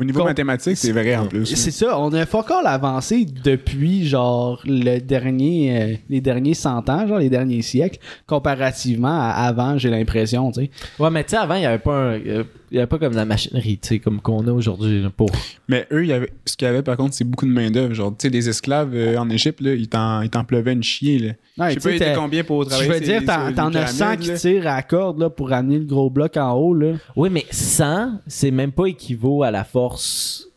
[0.00, 1.44] Au niveau Com- mathématique, c'est vrai en plus.
[1.44, 6.88] C'est ça, on a pas encore avancé depuis, genre, le dernier, euh, les derniers 100
[6.88, 10.70] ans, genre, les derniers siècles, comparativement à avant, j'ai l'impression, tu sais.
[10.98, 12.98] Ouais, mais tu sais avant, il y avait pas un- euh, il y avait pas
[12.98, 15.30] comme la machinerie, tu sais comme qu'on a aujourd'hui pour
[15.68, 17.92] Mais eux, y avait, ce qu'il y avait par contre, c'est beaucoup de main-d'œuvre.
[17.94, 20.82] Genre, tu sais, des esclaves euh, en Égypte, là, ils t'en, ils t'en pleuvaient une
[20.82, 21.18] chier.
[21.18, 21.32] Là.
[21.58, 23.74] Ouais, je sais tu pas, combien pour Je travailler veux ces- dire, t'en les t'en
[23.74, 26.52] as 100 pyramides, qui tirent à la corde là, pour ramener le gros bloc en
[26.52, 26.74] haut.
[26.74, 26.92] Là.
[27.16, 30.48] Oui, mais 100, c'est même pas équivaut à la force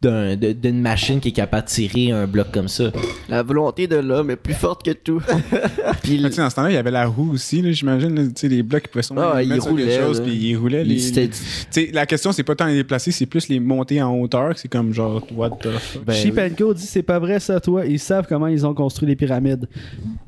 [0.00, 2.84] d'une machine qui est capable de tirer un bloc comme ça.
[3.28, 5.20] La volonté de l'homme est plus forte que tout.
[6.04, 8.14] Puis, Ah, tu sais, dans ce temps-là, il y avait la roue aussi, là, j'imagine.
[8.14, 10.20] là, Tu sais, les blocs qui pouvaient sûrement Ah, ils mettre sur quelque roulaient, chose,
[10.20, 10.84] puis ils roulaient.
[10.86, 11.30] il-
[11.76, 14.68] Les, la question, c'est pas tant les déplacer, c'est plus les monter en hauteur, c'est
[14.68, 16.04] comme genre, what the fuck?
[16.04, 17.84] Ben, Sheep and Co dit c'est pas vrai ça, toi.
[17.84, 19.66] Ils savent comment ils ont construit les pyramides.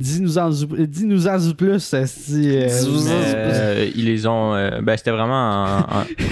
[0.00, 1.94] Dis-nous en, dis-nous en plus.
[1.94, 2.68] esti, euh,
[3.08, 4.54] Euh, ils les ont.
[4.54, 5.78] euh, ben, c'était vraiment en,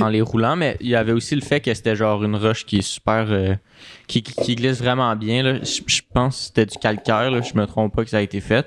[0.00, 2.34] en- en les roulant, mais il y avait aussi le fait que c'était genre une
[2.34, 3.26] roche qui est super.
[3.30, 3.54] Euh,
[4.06, 5.42] qui, qui- qui glisse vraiment bien.
[5.42, 5.58] là.
[5.62, 8.20] Je je pense que c'était du calcaire, là, je me trompe pas que ça a
[8.22, 8.66] été fait.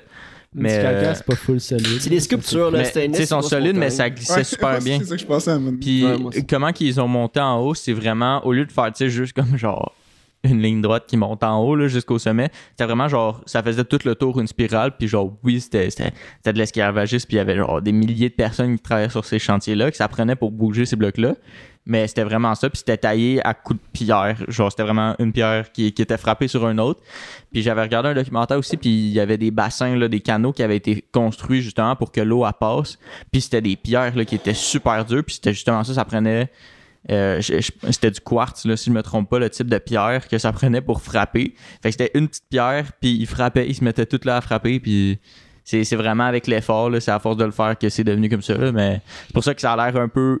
[0.54, 0.76] Du Mais.
[0.82, 1.98] caca, euh, c'est pas full solide.
[2.00, 2.82] c'est des sculptures, là.
[2.94, 4.98] ils sont solides, mais ça glissait Ouais, super bien.
[4.98, 7.72] C'est ça que je pensais à mon- Puis Ouais, comment qu'ils ont monté en haut,
[7.74, 9.94] c'est vraiment au lieu de faire tu sais juste comme genre
[10.44, 13.84] une ligne droite qui monte en haut là, jusqu'au sommet, c'était vraiment genre ça faisait
[13.84, 17.56] tout le tour une spirale puis genre oui, c'était de l'esclavagisme puis il y avait
[17.56, 20.84] genre des milliers de personnes qui travaillaient sur ces chantiers-là que ça prenait pour bouger
[20.84, 21.34] ces blocs-là.
[21.84, 24.36] Mais c'était vraiment ça, puis c'était taillé à coups de pierre.
[24.46, 27.00] Genre, c'était vraiment une pierre qui, qui était frappée sur un autre.
[27.52, 30.52] Puis j'avais regardé un documentaire aussi, puis il y avait des bassins, là, des canaux
[30.52, 32.98] qui avaient été construits justement pour que l'eau passe.
[33.32, 36.50] Puis c'était des pierres là, qui étaient super dures, puis c'était justement ça, ça prenait...
[37.10, 40.38] euh, c'était du quartz, là, si je me trompe pas, le type de pierre que
[40.38, 41.54] ça prenait pour frapper.
[41.82, 44.40] Fait que c'était une petite pierre, puis il frappait, il se mettait tout là à
[44.40, 45.18] frapper, puis
[45.64, 48.54] c'est vraiment avec l'effort, c'est à force de le faire que c'est devenu comme ça.
[48.72, 50.40] mais c'est pour ça que ça a l'air un peu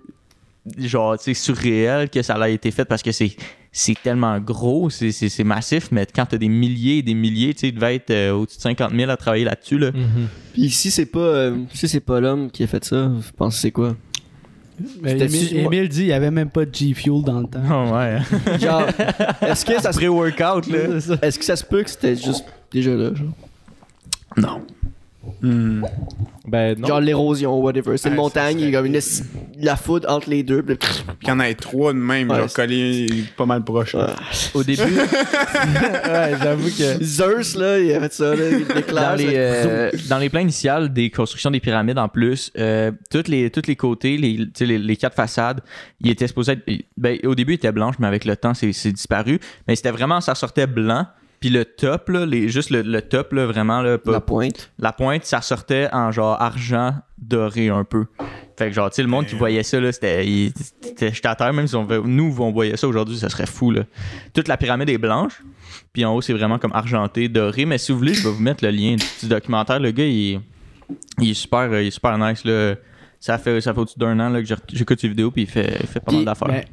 [0.78, 3.36] genre tu sais surréel que ça a été fait parce que c'est
[3.74, 7.54] c'est tellement gros, c'est, c'est, c'est massif, mais quand t'as des milliers et des milliers,
[7.54, 9.90] tu sais, il devait être euh, au-dessus de 50 000 à travailler là-dessus, là.
[9.92, 10.28] Mhm.
[10.52, 13.54] Puis si c'est pas, euh, si c'est pas l'homme qui a fait ça, je pense
[13.54, 13.96] que c'est quoi?
[15.04, 17.62] Émile dit il y avait même pas de G-Fuel dans le temps.
[17.70, 18.58] Oh, ouais.
[18.60, 18.86] Genre,
[19.40, 20.98] est-ce que ça se, Pré-workout, là.
[21.22, 23.32] Est-ce que ça se peut que c'était juste déjà là, genre?
[24.36, 24.62] Non.
[25.40, 25.84] Hmm.
[26.46, 26.88] Ben non.
[26.88, 27.96] Genre l'érosion, whatever.
[27.96, 29.00] C'est une montagne, il y a comme une
[29.60, 30.62] la foudre entre les deux.
[30.62, 33.96] puis Qu'il y en ait trois de même, Ouais, genre collés pas mal proches.
[34.54, 37.02] Au début, ouais, j'avoue que.
[37.04, 40.92] Zeus, là, il a fait ça, là, il dans les, euh, dans les plans initiales
[40.92, 44.66] des constructions des pyramides en plus, euh, toutes les, tous les côtés, les, tu sais,
[44.66, 45.60] les, les quatre façades,
[46.00, 46.62] ils étaient supposés être.
[46.96, 49.38] Ben, au début, ils étaient blanches, mais avec le temps, c'est c'est disparu.
[49.68, 51.06] Mais c'était vraiment, ça sortait blanc.
[51.42, 54.70] Puis le top, là, les, juste le, le top, là, vraiment, là, pas- La pointe.
[54.78, 58.06] la pointe, ça sortait en genre argent doré un peu.
[58.56, 60.24] Fait que genre, tu sais, le monde qui voyait ça, là, c'était.
[60.24, 63.70] J'étais à terre, même si on, veut- nous, on voyait ça aujourd'hui, ça serait fou,
[63.72, 63.82] là.
[64.32, 65.42] Toute la pyramide est blanche,
[65.92, 67.64] puis en haut, c'est vraiment comme argenté, doré.
[67.66, 69.80] Mais si vous voulez, je vais vous mettre le lien du petit documentaire.
[69.80, 70.40] Le gars, il est,
[71.20, 72.74] il est super, euh, il est super nice, là.
[73.18, 75.48] Ça fait, ça fait au-dessus d'un an là, que j'ai- j'écoute ses vidéos, puis il
[75.48, 76.64] fait, il fait pas mal d'affaires.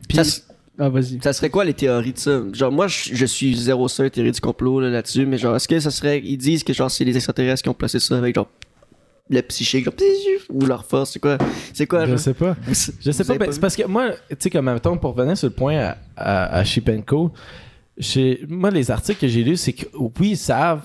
[0.79, 1.19] Ah, vas-y.
[1.21, 2.41] ça serait quoi les théories de ça?
[2.53, 5.67] Genre, moi, je, je suis zéro sur théorie du complot là, là-dessus, mais genre, est-ce
[5.67, 6.21] que ça serait.
[6.23, 8.49] Ils disent que genre, c'est les extraterrestres qui ont placé ça avec genre.
[9.31, 9.93] Le psychique, genre,
[10.49, 11.37] ou leur force, c'est quoi?
[11.73, 12.19] C'est quoi, Je genre?
[12.19, 12.55] sais pas.
[12.67, 12.73] Je
[13.11, 15.49] sais vous pas, ben, c'est parce que moi, tu sais, comme mettons, pour revenir sur
[15.49, 16.63] le point à, à,
[18.47, 20.81] moi, les articles que j'ai lus, c'est que oui, ils savent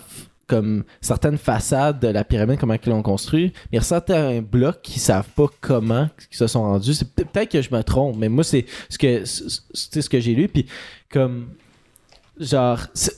[0.46, 4.42] comme certaines façades de la pyramide, comment ils l'ont construit, mais il y a certains
[4.42, 6.94] blocs qui savent pas comment ils se sont rendus.
[6.94, 10.20] C'est peut- peut-être que je me trompe, mais moi, c'est ce que, c'est- ce que
[10.20, 10.66] j'ai lu, puis
[11.10, 11.48] comme,
[12.38, 13.10] genre, tu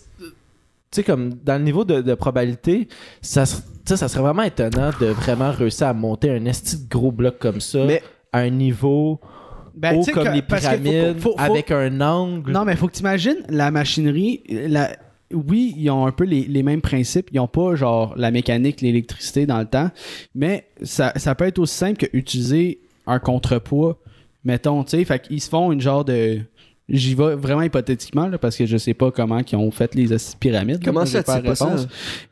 [0.93, 2.89] sais, comme dans le niveau de, de probabilité,
[3.21, 7.39] ça, ça serait vraiment étonnant de vraiment réussir à monter un esti de gros bloc
[7.39, 9.21] comme ça Mais à un niveau
[9.75, 12.53] Ben, haut comme que- les faut- pyramides, faut- faut- avec un angle.
[12.53, 14.43] Non, mais faut que tu imagines la machinerie.
[14.49, 14.91] La...
[15.33, 17.31] Oui, ils ont un peu les, mêmes principes.
[17.33, 19.91] Ils ont pas genre la mécanique, l'électricité dans le temps.
[20.35, 23.99] Mais ça, peut être aussi simple que utiliser un contrepoids.
[24.45, 26.41] Mettons, tu sais, fait qu'ils se font une genre de.
[26.89, 30.07] J'y vais vraiment hypothétiquement là, parce que je sais pas comment ils ont fait les
[30.39, 30.85] pyramides.
[30.85, 31.67] Comment ça, la pas ça?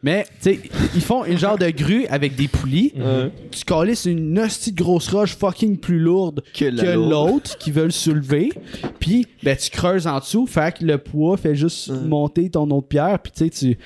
[0.02, 0.60] Mais tu sais,
[0.94, 2.92] ils font une genre de grue avec des poulies.
[3.50, 7.72] Tu calisses une hostie de grosse roche fucking plus lourde que la- que l'autre qui
[7.72, 8.52] veut le soulever.
[9.00, 12.86] Puis, ben, tu creuses en dessous, fait que le poids fait juste monter ton autre
[12.88, 13.18] pierre.
[13.18, 13.78] Puis, tu sais, tu.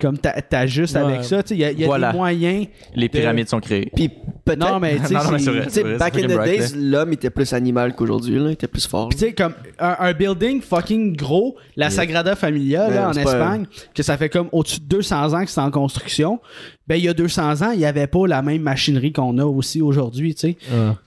[0.00, 1.02] Comme t'a- t'ajustes Ouais.
[1.02, 2.10] avec ça, tu sais, il y a, il y a Voilà.
[2.10, 2.66] des moyens.
[2.96, 3.88] Les pyramides sont créées.
[3.94, 4.08] Puis
[4.44, 4.58] peut-être.
[4.58, 8.48] Non, mais tu sais, back in the bright, days, l'homme était plus animal qu'aujourd'hui, là.
[8.48, 9.10] Il était plus fort.
[9.10, 13.12] Puis tu sais, comme un, un building fucking gros, la Sagrada Familia Ouais, là, en
[13.12, 16.40] pas- Espagne, que ça fait comme au-dessus de 200 ans que c'est en construction,
[16.88, 19.44] ben il y a 200 ans, il n'y avait pas la même machinerie qu'on a
[19.44, 20.56] aussi aujourd'hui, tu sais.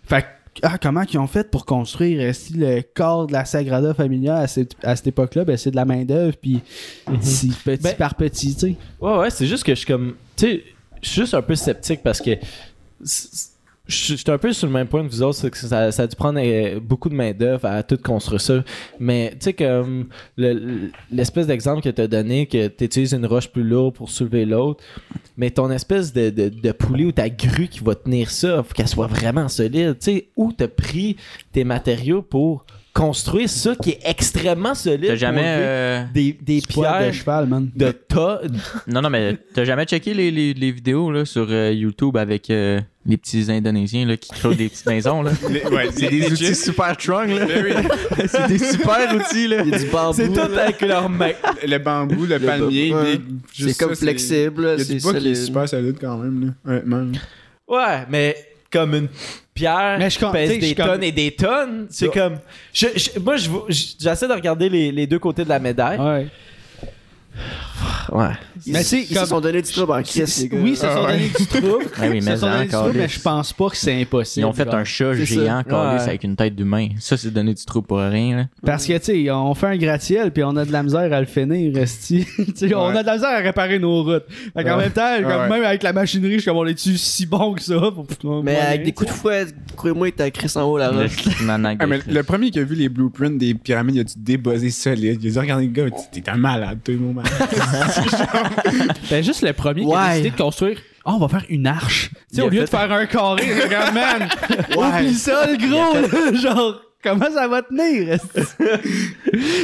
[0.04, 0.28] Fait que,
[0.64, 4.38] ah, comment ils ont fait pour construire euh, si le corps de la Sagrada Familia
[4.38, 6.62] à cette, à cette époque-là, ben c'est de la main-d'œuvre, puis
[7.22, 8.76] c'est petit Ben- par petit, tu sais.
[9.02, 10.16] Ouais, ouais, c'est juste que je suis comme.
[10.36, 10.64] Tu sais,
[11.02, 12.32] je suis juste un peu sceptique parce que.
[13.88, 16.16] Suis un peu sur le même point que vous autres, c'est que ça, a dû
[16.16, 18.64] prendre euh, beaucoup de main-d'œuvre à tout construire ça.
[19.00, 23.28] Mais tu sais, comme le- l'espèce d'exemple que tu as donné, que tu utilises une
[23.28, 24.84] roche plus lourde pour soulever l'autre,
[25.38, 28.88] mais ton espèce de, de, poulie ou ta grue qui va tenir ça, faut qu'elle
[28.88, 29.98] soit vraiment solide.
[30.00, 31.18] Tu sais, où tu as pris
[31.52, 35.08] tes matériaux pour construire ça qui est extrêmement solide.
[35.10, 35.44] T'as jamais.
[35.46, 37.70] euh, des, des Poil de pierres cheval, man.
[37.76, 38.42] de tas.
[38.88, 42.50] Non, non, mais t'as jamais checké les, les, les vidéos là, sur euh, YouTube avec
[42.50, 45.22] euh, les petits Indonésiens là, qui créent des petites maisons?
[45.24, 45.32] Là?
[45.50, 47.28] Les- ouais, C'est des outils super strong.
[47.32, 47.46] Là.
[48.28, 49.50] C'est des super outils.
[49.50, 49.64] Là.
[49.66, 50.14] Il y a du bambou.
[50.16, 50.64] C'est tout là.
[50.64, 51.32] avec leurs mains.
[51.68, 53.20] le bambou, le, palmier, ouais.
[53.54, 56.18] puis C'est comme ça, flexible, là, Il y a c'est qui est super solide quand
[56.18, 57.02] même, là, honnêtement.
[57.02, 57.20] là.
[57.68, 58.36] Ouais, mais
[58.78, 59.08] comme une
[59.54, 62.38] pierre Mais je com- pèse des comme- tonnes et des tonnes, c'est comme...
[62.74, 63.36] je- je- moi,
[63.70, 66.00] j'essaie de regarder les, les deux côtés de la médaille.
[66.00, 66.28] Ouais.
[68.12, 68.34] Ouais.
[68.66, 70.58] Ils, Mais ils comme- se sont donné du trouble en crise, les gars.
[70.62, 71.12] Oui, ils se Ah sont ouais.
[71.14, 71.68] donné du trouble.
[71.68, 73.70] Ouais, oui, Ils se mais sont donné du encore, trouble, là, mais je pense pas
[73.70, 74.46] que c'est impossible.
[74.46, 74.76] Ils ont fait genre.
[74.76, 75.74] un chat géant Ouais.
[76.02, 76.88] avec une tête d'humain.
[77.00, 78.38] Ça, c'est donner du trou pour rien.
[78.38, 78.44] Là.
[78.66, 81.20] Parce que, tu sais, on fait un gratte-ciel puis on a de la misère à
[81.20, 82.26] le finir, resti.
[82.76, 84.26] On a de la misère à réparer nos routes.
[84.56, 85.50] Fait qu'en même temps, comme Ouais.
[85.50, 87.76] même avec la machinerie, je suis comme on est-tu si bon que ça?
[88.20, 91.16] Pour- Mais avec des coups de fouet, croyez-moi, t'as Chris en haut la Le roche.
[91.48, 92.04] Ah, Christ.
[92.08, 95.20] le premier qui a vu les blueprints des pyramides, il a dû débosser solide.
[95.24, 97.22] Il a dit Regardez, le gars, t'es un malade, tout le monde.
[99.10, 100.80] Ben, juste le premier qui a décidé de construire.
[101.06, 102.10] Ah, on va faire une arche.
[102.30, 104.28] Tu sais, au lieu de faire un carré, regarde, man.
[104.76, 106.82] Oublie ça, le gros, genre.
[107.04, 108.18] Comment ça va tenir?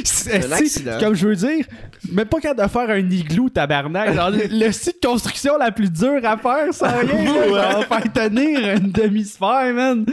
[0.03, 0.99] C'est.
[0.99, 1.65] Comme je veux dire,
[2.11, 4.13] même pas capable de faire un igloo, tabarnak.
[4.13, 7.51] Genre, le, site de construction la plus dure à faire, sans rien.
[7.51, 7.71] là.
[7.71, 10.05] Genre, faire tenir une demi-sphère, man.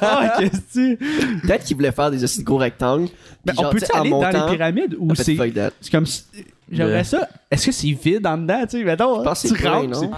[0.00, 3.08] Ah, qu'est-ce que Peut-être qu'ils voulaient faire des aussi gros rectangles.
[3.44, 5.36] Mais puis on peut aller dans les pyramides ou c'est.
[5.80, 6.22] C'est comme si.
[6.70, 7.28] J'aimerais ça.
[7.50, 8.84] Est-ce que c'est vide en dedans, tu sais?
[8.84, 10.10] Mettons, pense que tu c'est plein, rentres, non?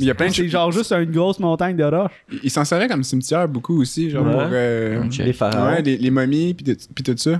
[0.00, 0.50] Il y a plein de c'est choses.
[0.50, 2.10] genre juste une grosse montagne de roches.
[2.42, 4.32] Ils s'en servaient comme cimetière beaucoup aussi, genre Ouais.
[4.32, 4.42] pour.
[4.50, 5.18] euh, Ok.
[5.18, 5.66] Les pharaons.
[5.74, 7.30] ouais, les, les momies, puis de- puis tout ça.
[7.30, 7.38] Ouais.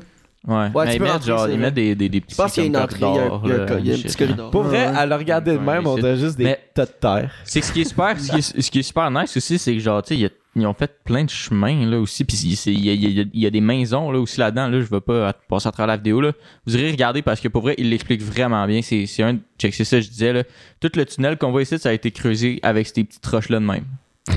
[0.55, 1.59] Ouais, mais tu ils peux mettent, rentrer, genre, c'est ils vrai.
[1.59, 3.05] mettent des, des, des petits Je pense qu'il y a une comme entrée, il y
[3.05, 4.27] a un, il y a un- corridors, il y a un là, petit shit, là.
[4.27, 4.51] corridor.
[4.53, 6.91] Pour vrai, à le regarder de Ouais, même, on dirait juste des Mais- tas de
[7.01, 7.31] terre.
[7.45, 9.73] C'est ce qui est super, ce qui est, ce qui est super nice aussi, c'est
[9.75, 12.25] que genre, tu sais, il y a- ils ont fait plein de chemins là aussi,
[12.25, 14.69] puis il y a, il y a- il y a des maisons là aussi là-dedans.
[14.69, 16.33] Là, je vais pas passer à travers la vidéo là.
[16.67, 18.81] Vous irez regarder parce que pour vrai, il l'explique vraiment bien.
[18.83, 20.43] C'est c'est un, check, c'est ça, je disais là.
[20.81, 23.61] Tout le tunnel qu'on voit ici, ça a été creusé avec ces petites roches là
[23.61, 23.85] de même.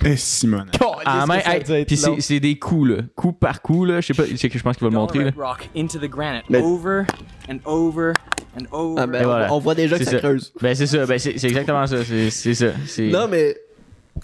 [0.06, 0.70] Eh, Simone.
[1.06, 4.02] Ah, hey, puis c'est c'est des coups là, coup par coup là.
[4.02, 5.26] Je sais pas, je sais que je pense qu'il va le montrer là.
[5.32, 7.06] Red rock into the granite, Mais- over
[7.50, 8.14] and over
[8.60, 9.02] and over.
[9.02, 9.54] Ah, ben, Et on- voilà.
[9.54, 10.20] on, voit déjà que C'est ça ça.
[10.28, 10.54] creuse.
[10.62, 12.68] Ben c'est ça, ben c'est c'est exactement ça, c'est c'est ça.
[13.00, 13.56] Non, mais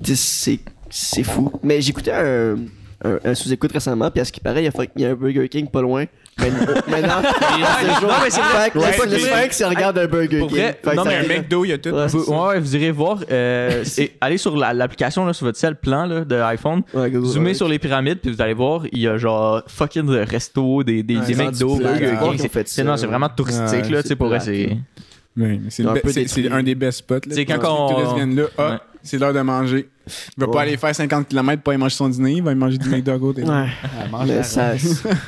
[0.03, 0.59] c'est
[0.97, 1.51] c'est fou.
[1.63, 2.55] Mais j'écoutais un,
[3.03, 5.05] un, un sous-écoute récemment, puis à ce qui paraît, il y a, fa- il y
[5.05, 6.05] a un Burger King pas loin.
[6.37, 8.69] Mais- Maintenant, Non, mais c'est vrai.
[8.69, 9.19] Que Ouais, c'est le vrai.
[9.19, 10.57] Frank, c'est regarde un Burger Pour King.
[10.57, 11.89] vrai, Fait que non, ça mais Un McDo, il y a tout.
[11.91, 12.47] Ouais, Vous- c'est ça.
[12.47, 13.19] ouais, vous irez voir.
[13.31, 13.83] Euh,
[14.19, 16.81] allez sur la- l'application là, sur votre cell plan là, de iPhone.
[16.93, 17.53] Ouais, Zoomez ouais.
[17.53, 21.03] sur les pyramides, puis vous allez voir, il y a genre fucking de resto, des,
[21.03, 22.17] des, Ouais, des c'est McDo, Burger.
[22.21, 22.37] King.
[22.37, 23.07] C'est- fait C'est ça, non, c'est ouais.
[23.09, 24.77] vraiment touristique Ouais, là, tu sais, c'est pour vrai, c'est.
[25.37, 26.43] Ouais, mais c'est Un le be- peu c'est- détruit.
[26.49, 27.13] c'est un des best spots.
[27.15, 28.77] Là, C'est quand Quand on- les touristes viennent là, ah, Ouais.
[29.03, 29.89] c'est l'heure de manger.
[30.07, 30.53] Il va Ouais.
[30.53, 32.89] pas aller faire 50 km pour aller manger son dîner, il va aller manger du
[32.89, 33.43] McDo à côté.
[33.43, 33.49] Ouais.
[33.83, 34.71] Ah, mange Mais la- ça,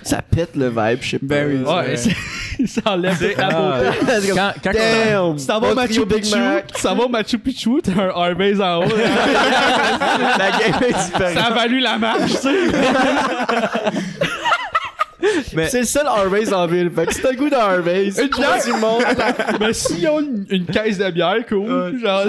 [0.04, 1.26] ça pète le vibe, je sais pas.
[1.28, 1.74] Ben oui.
[1.74, 1.96] Ouais,
[2.68, 4.28] ça enlève la beauté.
[4.30, 5.36] Comme, Quand, quand Damn!
[5.38, 6.74] Tu t'en vas au Machu Picchu, Mac.
[6.74, 8.84] tu t'en vas au Machu Picchu, t'as un Harvey's en haut.
[10.38, 12.50] la game est ça a valu la marche, tu sais.
[15.54, 16.90] Mais- C'est le seul Harvey's en ville.
[16.90, 18.58] Fait que si t'as le goût d'un Harvey's, Une bière?
[18.64, 19.04] tu montes.
[19.60, 22.00] Mais s'ils ont une, une caisse de bière, cool.
[22.02, 22.26] Genre,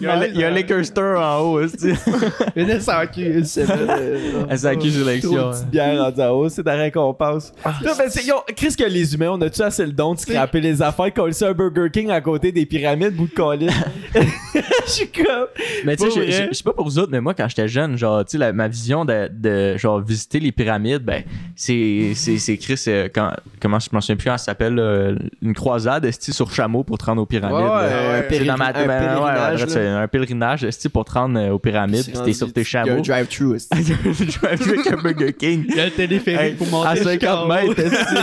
[0.00, 1.92] Il y a un- il y a un liquor store en haut, aussi.
[2.56, 3.42] une SAQ.
[3.44, 3.76] C'est vrai.
[3.88, 5.48] euh, Elle s'accuse Trop d'élection.
[5.48, 7.52] de petite bière rendue en haut, c'est de la récompense.
[7.64, 8.22] Non, mais c'est,
[8.56, 11.48] Chris, que les humains, on a-tu assez le don de scraper les affaires, coller ça
[11.48, 13.68] un Burger King à côté des pyramides, bout de colis?
[14.14, 15.46] Je suis comme.
[15.84, 18.24] Mais tu sais, je- sais pas pour vous autres, mais moi, quand j'étais jeune, genre,
[18.24, 21.22] tu sais, ma vision de, de, genre, visiter les pyramides, ben,
[21.56, 21.72] c'est,
[22.14, 25.54] c'est, c'est Chris, euh, quand, comment je m'en souviens plus, comment ça s'appelle, euh, une
[25.54, 27.56] croisade, esti, sur chameau pour te rendre aux pyramides.
[27.56, 31.04] Ouais, ouais, un C'est dans ma un ben, pèlerinage, ouais, c'est un pèlerinage, esti, pour
[31.04, 33.02] te rendre euh, aux pyramides, C'est pis t'es sur tes Il y a un chameaux.
[33.02, 33.44] drive-thru.
[33.54, 33.68] aussi.
[33.72, 35.64] Je vais avec un Burger King.
[35.68, 37.48] Il y a le téléphérique Hey, pour monter à jusqu'en 50 haut.
[37.48, 37.78] mètres.
[37.80, 38.14] esti.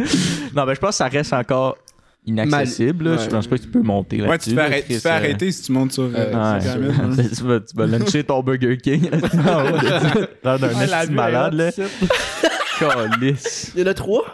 [0.54, 1.76] non, ben, je pense que ça reste encore
[2.26, 3.18] inaccessible.
[3.18, 5.08] Je pense pas que tu peux monter là Ouais, tu te fais, arrêter, tu fais
[5.08, 6.08] arrêter si tu montes sur, euh,
[6.54, 7.10] Ouais, sur hein.
[7.36, 9.08] tu, vas, tu vas luncher ton Burger King.
[9.46, 9.70] Ah ouais,
[10.44, 11.70] L'air d'un Ah, malade, là.
[12.78, 13.72] Calice.
[13.74, 14.24] Il y en a trois?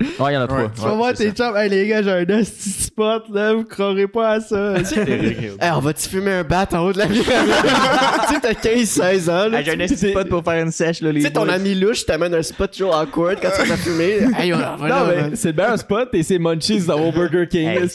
[0.00, 0.70] Ouais, il y en a trois.
[0.74, 1.56] Tu vas voir tes chums.
[1.56, 4.74] Hey les gars, j'ai un esti spot là, vous croirez pas à ça.
[4.92, 7.52] Hey, on va-tu fumer un bat en haut de la pyramide?
[8.28, 9.48] tu sais, t'as 15-16 ans.
[9.48, 11.32] Là, J'ai un tu esti sais, spot pour faire une sèche, là, les Tu sais,
[11.32, 14.18] ton ami louche t'amène un spot toujours awkward quand tu vas fumer.
[14.38, 15.30] Hey, on va Non, là, mais man.
[15.34, 17.68] c'est le meilleur spot et c'est Munchies dans mon Burger King.
[17.68, 17.88] Hey,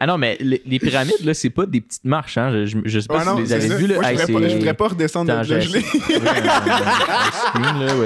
[0.00, 2.50] ah non, mais les, les pyramides, là, c'est pas des petites marches, hein.
[2.52, 3.94] Je, je, je sais pas Ouais, si non, vous les avez vues, là.
[3.96, 5.72] Moi, je Hey, voudrais pas- je c'est- voudrais pas redescendre Attends, de un- un est-ce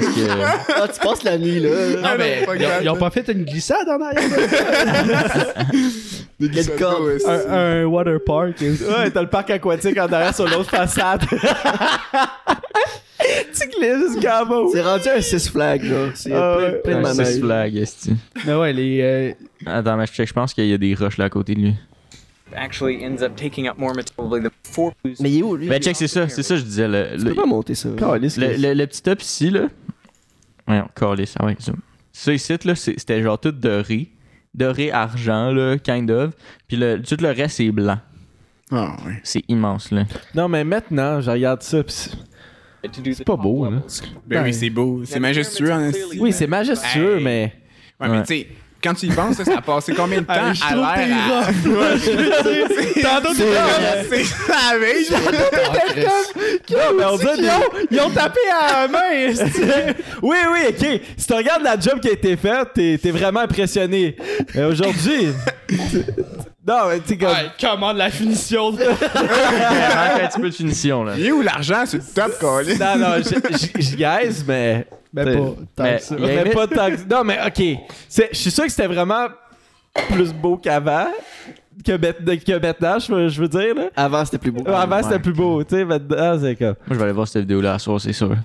[0.08, 0.30] que...
[0.76, 1.68] Ah, tu passes la nuit, là.
[2.02, 2.80] Non, mais grave.
[2.82, 4.22] ils ont pas fait une glissade en arrière.
[7.26, 8.60] Un, un water park.
[8.60, 11.22] Ouais, t'as le parc aquatique en derrière sur l'autre façade.
[11.28, 11.36] tu
[13.68, 14.18] glisses.
[14.72, 16.08] C'est rendu un 6 flag, genre.
[16.14, 17.26] C'est Ah plein, plein de Un manèges.
[17.34, 18.12] six flag, esti.
[18.46, 19.00] Mais ouais, les.
[19.02, 19.32] euh,
[19.66, 21.60] Attends, mais je check, je pense qu'il y a des roches là à côté de
[21.60, 21.74] lui.
[22.56, 24.14] Actually ends up taking up more material.
[24.16, 24.92] Probably the four.
[25.04, 25.68] Mais il est où, lui?
[25.68, 26.88] Ben check, c'est ça, c'est ça que je disais.
[26.88, 27.90] Le, Tu le, peux pas monter ça.
[27.90, 29.68] Le, le- le petit top ici, là.
[30.66, 31.76] Voyons, calice, ah ouais, zoom.
[32.12, 34.08] Ça ici, là, c'était genre tout doré.
[34.54, 36.34] Doré, argent, là, kind of.
[36.66, 37.98] Puis le, tout le reste, c'est blanc.
[38.72, 39.20] Ah, ouais.
[39.22, 40.04] C'est immense, là.
[40.34, 41.82] Non, mais maintenant, je regarde ça.
[41.82, 42.10] pis c'est-
[43.12, 43.78] C'est pas beau, là.
[44.26, 45.02] Ben oui, c'est beau.
[45.04, 46.18] C'est majestueux en esti.
[46.18, 47.24] Oui, c'est majestueux, Hey.
[47.24, 47.52] mais.
[48.00, 48.48] Ouais, mais tu sais,
[48.82, 50.94] quand tu y penses, ça a passé combien de temps Ah, je à trouve l'air
[50.96, 53.02] t'es à- rough.
[53.02, 53.52] Tantôt, tu C'est
[54.48, 55.06] la veille,
[56.70, 58.98] Non, mais on dirait ils, ont, ils ont tapé à la main.
[60.22, 61.00] Oui, oui, ok.
[61.16, 64.16] Si tu regardes la job qui a été faite, t'es, vraiment impressionné.
[64.54, 65.28] Mais aujourd'hui.
[66.66, 67.28] non, mais tu sais, comme.
[67.30, 68.72] Ouais, comment de la finition.
[68.72, 71.14] Manque un petit peu de finition, là.
[71.16, 72.74] Il est où l'argent le top, Colin?
[72.78, 74.86] Non, non, je- gaise, mais.
[75.12, 75.44] Mais T'sais, pas
[75.76, 76.16] tant mais- que ça.
[76.18, 77.62] Mais pas tant que- Non, mais ok.
[78.08, 79.26] C'est- Je suis sûr que c'était vraiment
[80.10, 81.06] plus beau qu'avant.
[81.84, 83.74] Que, bet- que maintenant, je veux, je veux dire.
[83.74, 83.88] Là.
[83.96, 84.62] Avant, c'était plus beau.
[84.68, 85.64] Avant, c'était plus beau.
[85.64, 86.74] Tu sais, maintenant, c'est comme.
[86.86, 88.36] Moi, je vais aller voir cette vidéo-là à soir, c'est sûr.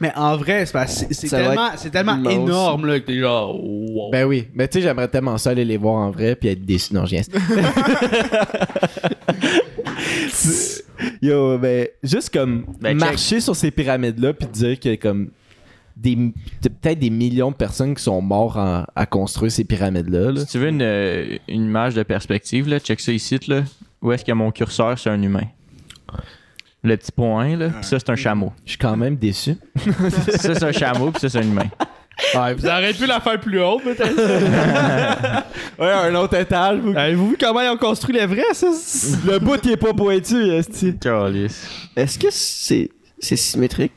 [0.00, 3.52] Mais en vrai, c'est tellement, c'est tellement énorme là, que t'es genre.
[3.62, 4.10] wow.
[4.12, 6.64] Ben oui, mais tu sais, j'aimerais tellement ça aller les voir en vrai puis être
[6.64, 6.94] déçu.
[6.94, 7.22] Non, je viens.
[11.20, 15.28] Yo, ben, juste comme Ben, marcher sur ces pyramides-là puis dire que comme
[15.96, 16.14] des
[16.62, 20.32] peut-être des millions de personnes qui sont morts en- à construire ces pyramides-là.
[20.32, 20.40] là.
[20.40, 23.62] Si tu veux une, euh, une image de perspective, là, check ça ici, là.
[24.02, 25.46] Où est-ce que mon curseur, c'est un humain?
[26.82, 28.52] Le petit point, là, pis ça, c'est un chameau.
[28.64, 29.56] Je suis quand même déçu.
[30.30, 31.66] ça, c'est un chameau, puis ça, c'est un humain.
[32.34, 34.14] Ouais, vous auriez pu la faire plus haute, peut-être.
[35.78, 36.78] Ouais, un autre étage.
[36.80, 38.68] vous- Avez-vous vu comment ils ont construit les vrais, ça?
[39.26, 40.36] Le bout qui est pas pointu.
[40.52, 43.92] Est-ce que c'est c'est symétrique?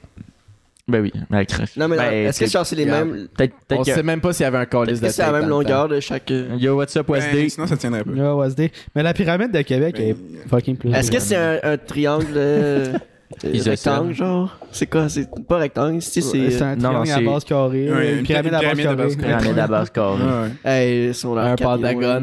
[0.90, 1.70] Ben oui, ben, crève.
[1.78, 3.08] Non, mais non, Ben, est-ce que c'est- genre c'est les regarde.
[3.10, 3.28] mêmes.
[3.38, 5.22] Peut-être On peut-être sait même pas s'il y avait un calice Est-ce de que c'est
[5.22, 5.72] la même dans le temps.
[5.72, 6.32] longueur de chaque.
[6.32, 6.62] euh, que...
[6.62, 7.50] Yo, what's up, Ben, Wesley?
[7.50, 8.12] sinon, ça tiendrait pas.
[8.12, 8.72] Yeah, WSD.
[8.96, 10.92] Mais la pyramide de Québec Ben, est fucking plus.
[10.94, 12.94] Est-ce que c'est un, un triangle euh,
[13.46, 13.94] euh, Isocèle.
[13.94, 14.58] rectangle, genre?
[14.72, 15.08] C'est quoi?
[15.10, 16.22] C'est pas rectangle, c'est.
[16.22, 17.92] c'est c'est un non, non, triangle à c'est- base carrée.
[17.92, 19.30] Ouais, une une pyramide à base pyramide à base carrée.
[19.32, 19.42] carrée.
[19.42, 20.24] Pyramide à base carrée.
[20.24, 20.72] Ouais, ouais.
[20.72, 21.56] Hey, ils sont là.
[21.60, 22.22] Un loin.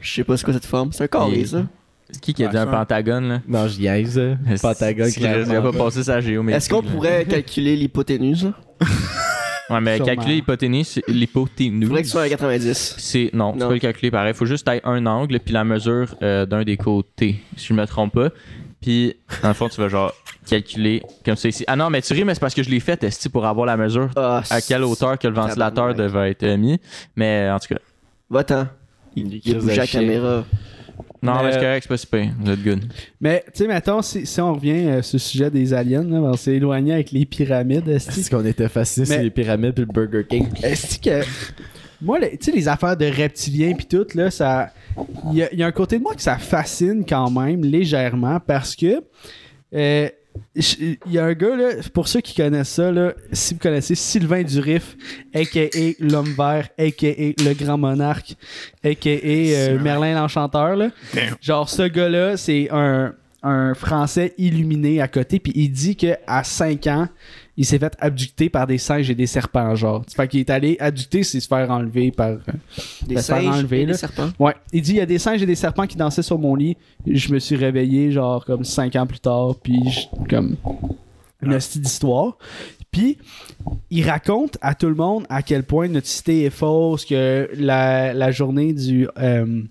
[0.00, 0.92] Je sais pas c'est quoi cette forme.
[0.92, 1.62] C'est un carré, Et- ça.
[2.12, 3.40] C'est qui qui a dit un pentagone, là?
[3.48, 4.20] Non, je niaise.
[4.62, 5.72] Pentagone, C'est- Il a clairement.
[5.72, 6.56] pas passé sa géométrie.
[6.58, 6.88] Est-ce qu'on là.
[6.92, 8.52] pourrait calculer l'hypoténuse là?
[9.70, 10.14] Ouais, mais Sûrement.
[10.14, 11.88] calculer l'hypoténuse, l'hypoténuse.
[11.88, 12.96] Faudrait que ce soit à 90.
[12.98, 13.68] C'est non, tu Non.
[13.68, 14.34] peux le calculer pareil.
[14.34, 17.86] Faut juste tailler un angle puis la mesure euh, d'un des côtés, si je me
[17.86, 18.28] trompe pas.
[18.82, 20.12] Puis dans le fond, tu vas genre
[20.46, 21.64] calculer comme ça ici.
[21.68, 23.64] Ah non, mais tu ris, mais c'est parce que je l'ai fait esti pour avoir
[23.64, 25.96] la mesure Ah, à quelle hauteur que le ventilateur Tabarnak.
[25.96, 26.78] devait être euh, mis.
[27.16, 27.80] Mais en tout cas,
[28.28, 28.66] Va-t'en.
[29.14, 30.44] Il, bougé la caméra.
[31.22, 32.26] Non, Mais- mais c'est correct, c'est pas super.
[32.40, 32.84] Vous êtes good.
[33.20, 36.18] Mais, tu sais, mettons, si, si on revient euh, sur le sujet des aliens, là,
[36.18, 37.88] on s'est éloigné avec les pyramides.
[37.88, 40.48] Est-ce qu'on était fascinés sur les pyramides puis le Burger King?
[40.62, 41.24] est-ce que.
[42.00, 44.70] Moi, tu sais, les affaires de reptiliens puis tout, là, ça.
[45.30, 47.62] Il y, a- il y a un côté de moi que ça fascine quand même,
[47.64, 49.00] légèrement, parce que.
[49.74, 50.08] euh,
[50.54, 53.94] il y a un gars, là, pour ceux qui connaissent ça, là, si vous connaissez
[53.94, 54.96] Sylvain Durif,
[55.34, 55.68] a.k.a.
[56.00, 57.42] l'homme vert, a.k.a.
[57.42, 58.36] le grand monarque,
[58.84, 59.08] a.k.a.
[59.08, 60.90] euh, Merlin l'enchanteur, là.
[61.40, 66.44] Genre, ce gars-là, c'est un, un Français illuminé à côté, puis il dit que à
[66.44, 67.08] 5 ans,
[67.56, 70.02] il s'est fait abducter par des singes et des serpents, genre.
[70.14, 72.28] Fait qu'il est allé abducter, c'est se faire enlever par...
[72.30, 72.38] euh,
[73.06, 73.92] Des Ben, singes enlever, et là.
[73.92, 74.30] des serpents.
[74.38, 76.54] Ouais, il dit il y a des singes et des serpents qui dansaient sur mon
[76.54, 76.76] lit.
[77.06, 80.56] Je me suis réveillé genre comme 5 ans plus tard, puis je- comme
[81.42, 82.38] une hostie d'histoire.
[82.90, 83.18] Puis
[83.90, 88.12] il raconte à tout le monde à quel point notre cité est fausse, que la,
[88.14, 89.62] la journée du euh,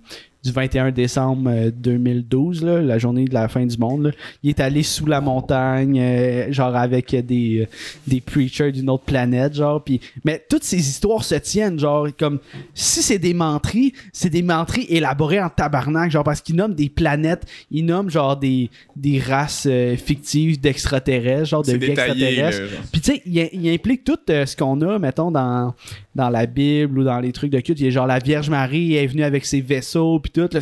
[0.43, 4.11] du 21 décembre euh, 2012, là, la journée de la fin du monde, là,
[4.43, 7.65] il est allé sous la montagne, euh, genre avec des, euh,
[8.07, 9.83] des preachers d'une autre planète, genre.
[9.83, 12.39] Puis, mais toutes ces histoires se tiennent, genre, comme
[12.73, 16.89] si c'est des menteries, c'est des menteries élaborées en tabarnak, genre parce qu'ils nomment des
[16.89, 22.61] planètes, ils nomment genre des, des races euh, fictives d'extraterrestres, genre de vie extraterrestre.
[22.91, 25.73] Puis tu sais, il, il implique tout euh, ce qu'on a, mettons, dans,
[26.13, 27.79] dans la Bible ou dans les trucs de culte.
[27.79, 30.49] Il y a genre la Vierge Marie est venue avec ses vaisseaux, puis tout.
[30.51, 30.59] Là,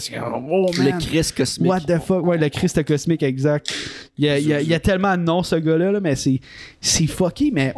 [0.48, 1.70] oh Le Christ cosmique.
[1.70, 2.26] what the fuck?
[2.26, 3.74] Ouais, le Christ cosmique, exact.
[4.18, 6.00] Il y a, il y a- il y a tellement de noms, ce gars-là, là,
[6.00, 6.40] mais c'est,
[6.80, 7.74] c'est fucky, mais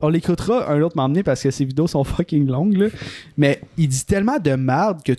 [0.00, 2.86] on l'écoutera un autre m'emmener parce que ses vidéos sont fucking longues, là.
[3.36, 5.12] Mais il dit tellement de merde que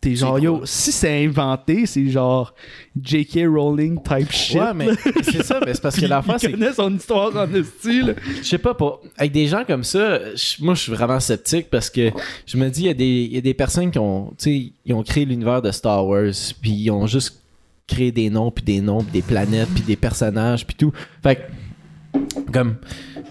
[0.00, 2.54] t'es genre, yo, si c'est inventé, c'est genre
[3.00, 3.40] J.K.
[3.46, 4.56] Rowling type shit.
[4.58, 4.88] Ouais, mais
[5.22, 8.16] c'est ça, mais c'est parce que il c'est connaît son histoire en style.
[8.38, 10.20] Je sais pas, pour, avec des gens comme ça,
[10.60, 12.10] moi je suis vraiment sceptique parce que
[12.46, 14.44] je me dis, il y, a des- il y a des personnes qui ont, tu
[14.44, 16.32] sais, ils ont créé l'univers de Star Wars,
[16.62, 17.42] puis ils ont juste
[17.86, 20.92] créé des noms, puis des noms, puis des planètes, puis des personnages, puis tout.
[21.22, 21.40] Fait que,
[22.52, 22.74] comme,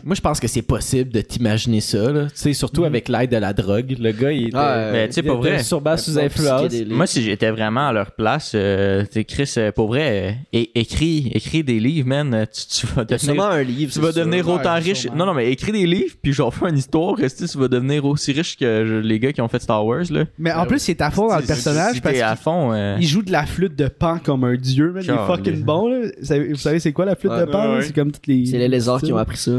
[0.03, 2.25] moi je pense que c'est possible de t'imaginer ça, là.
[2.25, 3.95] Tu sais, surtout avec l'aide de la drogue.
[3.99, 6.71] Le gars, il était, Ah, tu il pas sur base sous influence.
[6.87, 11.63] Moi, si j'étais vraiment à leur place, euh, Chris, euh, pour vrai, euh, écris, écris
[11.63, 12.33] des livres, man.
[12.33, 13.91] euh, Tu, tu vas devenir, un livre.
[13.91, 14.23] tu c'est vas sûr.
[14.25, 14.99] devenir Ouais, autant riche.
[15.01, 15.17] sûrement.
[15.17, 17.15] Non, non, mais écris des livres, puis genre fais une histoire.
[17.17, 20.03] reste, tu vas devenir aussi riche que je- les gars qui ont fait Star Wars,
[20.09, 20.23] là.
[20.37, 22.71] Mais en plus, il est à fond dans le personnage parce à qu'il fond.
[22.73, 24.91] euh, il joue de la flûte de pan comme un dieu.
[24.93, 25.03] man.
[25.05, 25.87] Il est fucking bon.
[25.89, 26.07] Là.
[26.49, 27.41] Vous savez, c'est quoi la flûte Ouais.
[27.41, 27.79] de pan?
[27.81, 28.45] C'est comme toutes les.
[28.69, 29.51] Les lézards qui ont appris ça.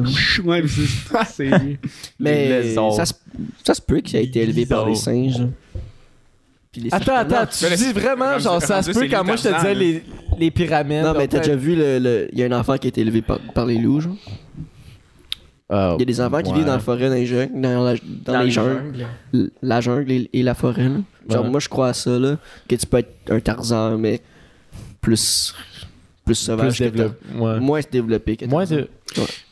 [0.45, 0.63] Ouais,
[1.13, 1.51] mais c'est-.
[2.19, 3.15] Mais ça se,
[3.65, 5.05] ça se peut qu'il a été élevé par des lézards.
[5.05, 5.47] singes.
[6.73, 9.01] Puis les Attends, attends, tu Mais dis c'est- vraiment, rendu- genre, ça rendu, se peut
[9.01, 10.05] c'est quand moi je te Tarzan, disais les,
[10.39, 11.03] les pyramides.
[11.03, 13.01] Non, mais t'as déjà vu le, le- Il y a un enfant qui a été
[13.01, 14.15] élevé par, par les loups, genre?
[15.69, 17.85] Ah, Il y a des enfants qui vivent dans la forêt, dans les jungles, dans,
[17.85, 17.95] la,
[18.25, 19.07] dans les jungles.
[19.35, 20.97] L- La jungle et, et la forêt, là.
[21.29, 21.51] Genre, Ouais.
[21.51, 22.39] moi, je crois à ça, là.
[22.69, 24.21] Que tu peux être un Tarzan, mais
[25.01, 25.55] plus.
[26.35, 26.77] Plus sauvage.
[26.77, 27.17] plus que développé.
[27.33, 27.61] Tar- Ouais.
[27.61, 28.65] Moins développé que Moins.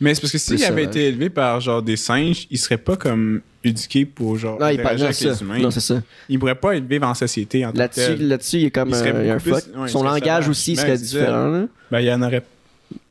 [0.00, 2.96] Mais c'est parce que s'il avait été élevé par genre des singes, il serait pas
[2.96, 5.28] comme éduqué pour genre Non, il parle interagir de avec ça.
[5.30, 5.58] les humains.
[5.58, 6.00] Non, c'est ça.
[6.28, 8.90] il pourrait pas vivre en société en tant que Là-dessus, là-dessus, il y a comme
[8.90, 9.64] Il il y a un fuck.
[9.76, 10.48] ouais, Son langage sauvage.
[10.48, 11.66] aussi Ben, serait différent, là.
[11.90, 12.42] Ben, il y en aurait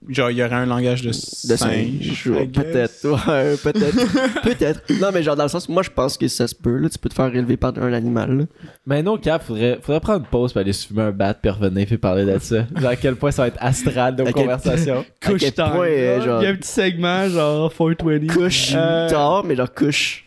[0.09, 1.13] genre, il y aurait un langage de, De
[1.55, 2.23] singe.
[2.53, 4.41] Peut-être, ouais, peut-être.
[4.43, 4.81] peut-être.
[5.01, 6.89] Non, mais genre, dans le sens, moi, je pense que ça se peut, là.
[6.89, 8.43] Tu peux te faire élever par un animal, là.
[8.85, 11.85] Mais non, Cap, faudrait, faudrait prendre une pause pour aller fumer un bat puis revenir
[11.85, 12.65] puis parler de ça.
[12.75, 15.05] Genre à quel point ça va être astral nos conversations.
[15.25, 18.33] Couche Il y a un petit segment, genre 420.
[18.33, 20.25] Couche Euh, tard, mais genre couche.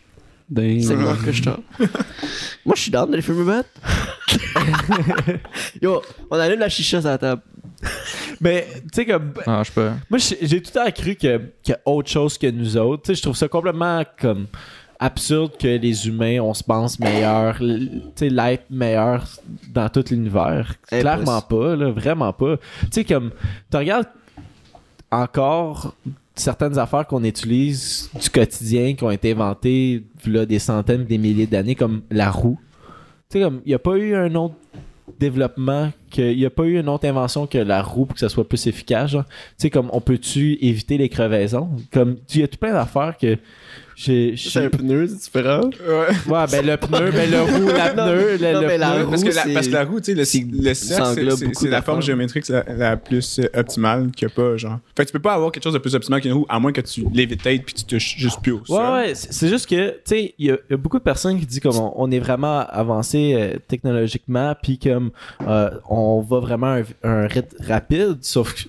[0.49, 1.59] moi couche tard.
[2.65, 3.63] moi, je suis down d'aller fumer bat.
[5.81, 7.41] Yo, on allume la chicha sur la table.
[8.41, 9.33] Mais, tu sais, comme.
[9.45, 9.93] Ah, je pas.
[10.09, 13.03] Moi, j'ai tout le temps cru que- qu'il y a autre chose que nous autres.
[13.03, 14.47] Tu sais, je trouve ça complètement comme
[14.99, 19.25] absurde que les humains, on se pense meilleur, l- tu sais, l'être meilleur
[19.73, 20.75] dans tout l'univers.
[20.91, 21.01] Impossible.
[21.01, 22.57] Clairement pas, là, vraiment pas.
[22.57, 23.31] Tu sais, comme,
[23.69, 24.07] tu regardes
[25.11, 25.93] encore
[26.35, 31.47] certaines affaires qu'on utilise du quotidien qui ont été inventées là, des centaines, des milliers
[31.47, 32.57] d'années, comme la roue.
[33.29, 34.55] Tu sais, comme, il n'y a pas eu un autre
[35.21, 38.27] développement, qu'il n'y a pas eu une autre invention que la roue pour que ça
[38.27, 39.11] soit plus efficace.
[39.11, 39.17] Tu
[39.57, 41.69] sais, comme, on peut-tu éviter les crevaisons?
[41.93, 43.37] Comme, il y a tout plein d'affaires que
[43.95, 44.35] j'ai...
[44.35, 45.61] j'ai- C'est un pneu, c'est différent.
[45.87, 46.31] Ouais.
[46.33, 48.91] Ouais, ben le pneu, ben le roue, la Non, pneu, le, non, le mais la
[48.91, 49.03] pneu.
[49.03, 51.31] roue, Parce que, la, c'est- parce que la roue, tu sais, le, c'est- le cercle,
[51.55, 54.79] c'est- la forme géométrique la, la plus euh, optimale qu'il n'y a pas, genre.
[54.95, 56.71] Fait que tu peux pas avoir quelque chose de plus optimal qu'une roue, à moins
[56.71, 58.77] que tu lévites puis tu touches juste plus au sol.
[58.77, 61.03] Ouais, ouais, c'est juste que, tu sais, il y, a- il y a beaucoup de
[61.03, 65.11] personnes qui disent comme on, on est vraiment avancé euh, technologiquement, puis comme
[65.47, 68.61] euh, on va vraiment un, un rythme rapide, sauf que,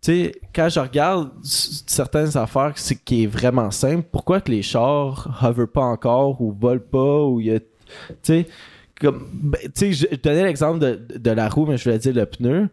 [0.00, 5.38] sais, quand je regarde certaines affaires c'est qui est vraiment simple, pourquoi que les chars
[5.42, 7.66] hover pas encore ou volent pas ou il y a, tu
[8.22, 8.46] sais,
[9.00, 12.68] comme, ben, tu je, donnais l'exemple de, la roue, mais je voulais dire le pneu.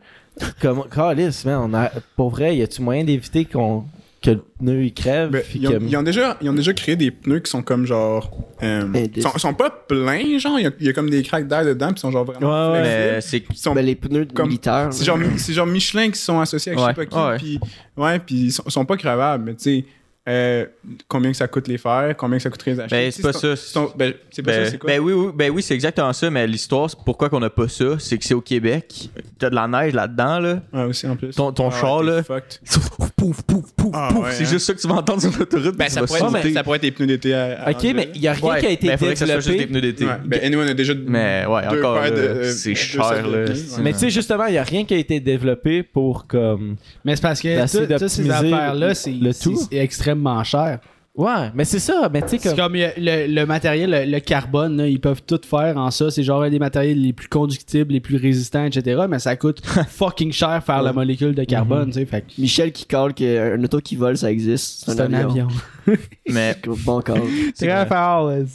[0.61, 3.85] Comme, man, on a, pour vrai, y a-tu moyen d'éviter qu'on
[4.27, 5.29] que le pneu il crève?
[5.29, 7.61] Ben, ils, ont, que- ils ont déjà, ils ont déjà créé des pneus qui sont
[7.61, 8.29] comme genre.
[8.63, 9.23] Euh, Indice.
[9.23, 10.59] sont, sont pas pleins, genre.
[10.59, 12.25] Il y a, il y a comme des craques d'air dedans, puis ils sont genre
[12.25, 12.71] vraiment.
[12.73, 13.17] Ouais, ouais.
[13.21, 13.43] c'est.
[13.49, 14.89] Ils sont- Ben, les pneus de Comme- militaires.
[14.91, 17.53] c'est genre, c'est genre Michelin qui sont associés avec je sais pas Ouais, qui.
[17.55, 17.59] ouais.
[17.59, 19.85] Puis, ouais, puis ils sont, sont pas crevables, mais tu sais.
[20.29, 20.65] euh,
[21.07, 22.95] combien que ça coûte les faire, combien que ça coûterait les acheter.
[22.97, 23.47] Ben, c'est pas ça.
[23.95, 24.87] ben, c'est pas Ben, ça, c'est quoi?
[24.89, 27.69] ben oui, oui, ben oui, c'est exactement ça, mais l'histoire, c'est pourquoi qu'on a pas
[27.69, 29.09] ça, c'est que c'est au Québec.
[29.39, 30.59] T'as de la neige là-dedans, là.
[30.73, 31.33] Ouais, aussi en plus.
[31.33, 32.21] Ton- ton Ah, char, là.
[33.19, 34.25] Pouf, pouf, pouf, Ah, pouf.
[34.25, 34.47] ouais, c'est hein.
[34.51, 35.75] juste ça que tu vas entendre sur l'autoroute.
[35.75, 38.21] Ben, ça pourrait, être, ça pourrait être des pneus d'été à, à Ok, mais il
[38.21, 39.71] y a rien Ouais, qui a été ben, faudrait que ça soit juste des développé.
[39.71, 40.05] pneus d'été.
[40.05, 43.37] Ouais, ben, anyway, on a déjà Mais ouais, deux encore, de- c'est deux cher, là.
[43.39, 43.53] ouais.
[43.81, 46.75] Mais tu sais, justement, il n'y a rien qui a été développé pour comme.
[47.03, 49.67] Mais c'est parce que toutes ces affaires-là, c'est le c'est- tout.
[49.71, 50.77] c'est extrêmement cher.
[51.17, 52.09] Ouais, mais c'est ça.
[52.13, 52.73] Mais tu sais, C'est comme.
[52.73, 56.11] comme le, le matériel, le, le carbone, là, ils peuvent tout faire en ça.
[56.11, 59.05] C'est genre un des matériels les plus conductibles, les plus résistants, etc.
[59.09, 62.05] Mais ça coûte fucking cher faire la molécule de carbone, tu sais.
[62.05, 64.83] Fait Michel qui colle qu'un auto qui vole, ça existe.
[64.85, 65.47] c'est un avion.
[66.29, 66.55] Mais
[66.85, 67.21] Bon call.
[67.57, 68.45] Très fort, ouais.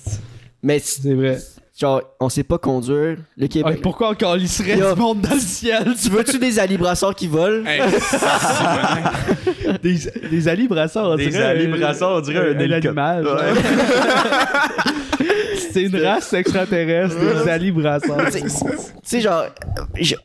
[0.62, 1.38] Mais c'est vrai.
[1.82, 3.16] Genre, on sait pas conduire.
[3.36, 3.80] Le Ouais, Québec.
[3.82, 4.94] pourquoi on calisserait Yo.
[4.94, 5.94] du monde dans le ciel?
[6.00, 7.64] Tu veux-tu des alibrasseurs qui volent?
[7.66, 7.82] Hey,
[9.82, 9.98] Des,
[10.30, 11.42] des Ali Brassard, on Des dirait.
[11.66, 13.04] Un- on dirait un hélicoptère.
[13.04, 13.26] animal.
[13.26, 13.60] Ouais.
[15.72, 18.18] c'est une race extraterrestre, des Ali Brassard.
[18.30, 18.48] Tu
[19.02, 19.44] sais- genre,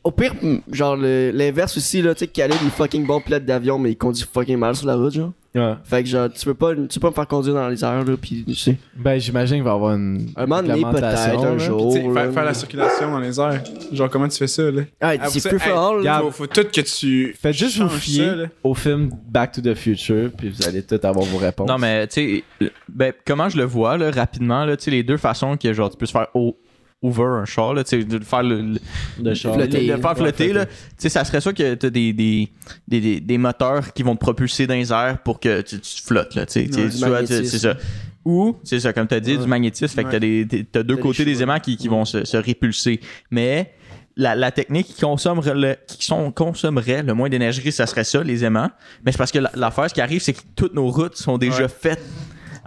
[0.04, 0.34] au pire,
[0.70, 4.24] genre, l'inverse aussi, là, tu sais, Khaled, il fucking bon pilote d'avion, mais il conduit
[4.32, 5.32] fucking mal sur la route, genre.
[5.58, 5.74] Ouais.
[5.84, 8.04] Fait que, genre, tu peux pas, tu peux pas me faire conduire dans les airs,
[8.04, 8.76] là, pis, tu sais.
[8.96, 10.26] Ben, j'imagine qu'il va y avoir une.
[10.36, 11.92] Un moment donné, peut-être, un jour.
[12.14, 13.62] faire, faire la circulation dans les airs.
[13.92, 14.82] Genre, comment tu fais ça, là?
[15.00, 16.20] Ah, Ah, c'est plus fort, là.
[16.20, 17.34] Faut, faut tout que tu.
[17.40, 20.98] Faites juste vous fier ça, au film Back to the Future, puis vous allez tout
[21.02, 21.68] avoir vos réponses.
[21.68, 25.02] Non, mais tu sais, ben, comment je le vois là, rapidement, là, tu sais, les
[25.02, 26.56] deux façons que genre, tu peux se faire au-
[27.02, 28.80] over un char, là, tu de le faire le, le-
[29.22, 29.54] de char.
[29.54, 29.86] Flotter.
[29.86, 32.48] le- le faire flotter, là, tu sais, ça serait ça que t'as des, des,
[32.88, 36.02] des, des, des moteurs qui vont te propulser dans les airs pour que tu, tu
[36.02, 37.44] flottes, là, tu sais, tu sais, Ouais, magnétisme.
[37.44, 37.76] c'est ça.
[38.24, 39.42] Ou, c'est ça, comme tu as dit, Ouais.
[39.42, 42.04] du magnétisme, fait que t'as, des, t'as deux T'as côtés des aimants qui, qui vont
[42.04, 43.00] se, se répulser.
[43.30, 43.72] Mais
[44.16, 48.22] la, la technique qui consommerait le, qui sont- consommerait le moins d'énergie, ça serait ça,
[48.24, 48.70] les aimants.
[49.06, 51.38] Mais c'est parce que la- l'affaire, ce qui arrive, c'est que toutes nos routes sont
[51.38, 51.68] déjà Ouais.
[51.68, 52.02] faites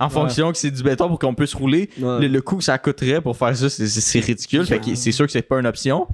[0.01, 1.89] en fonction que c'est du béton pour qu'on puisse rouler.
[1.99, 2.21] Ouais.
[2.21, 4.65] Le, le coût que ça coûterait pour faire ça, c'est, ridicule.
[4.65, 6.07] Fait que c'est sûr que c'est pas une option.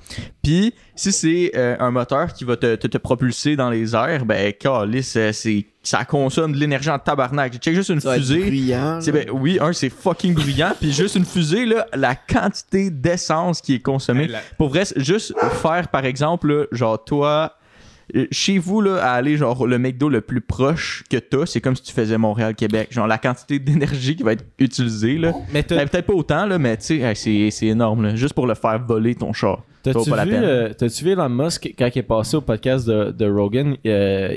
[0.44, 4.26] Puis, si c'est euh, un moteur qui va te, te, te propulser dans les airs,
[4.26, 7.58] ben, calice, euh, c'est, ça consomme de l'énergie en tabarnak.
[7.60, 8.40] Check juste une Ça fusée.
[8.40, 9.00] bruyant.
[9.02, 10.74] C'est ben, oui, un, c'est fucking bruyant.
[10.80, 14.24] Puis juste une fusée, là, la quantité d'essence qui est consommée.
[14.24, 17.54] Hey, la- Pour vrai, juste faire, par exemple, là, genre, toi,
[18.32, 21.76] chez vous, là, à aller, genre, le McDo le plus proche que t'as, c'est comme
[21.76, 22.88] si tu faisais Montréal-Québec.
[22.91, 25.34] Genre, la quantité d'énergie qui va être utilisée, là.
[25.53, 28.16] Mais t'as- Ben, peut-être pas autant, là, mais tu sais, hey, c'est, c'est énorme, là.
[28.16, 29.64] Juste pour le faire voler ton char.
[29.84, 30.43] Ça vaut T'as-tu pas la vu, peine.
[30.43, 33.78] euh, t'as-tu vu Elon Musk quand il est passé au podcast de, de Rogan?
[33.86, 34.36] euh,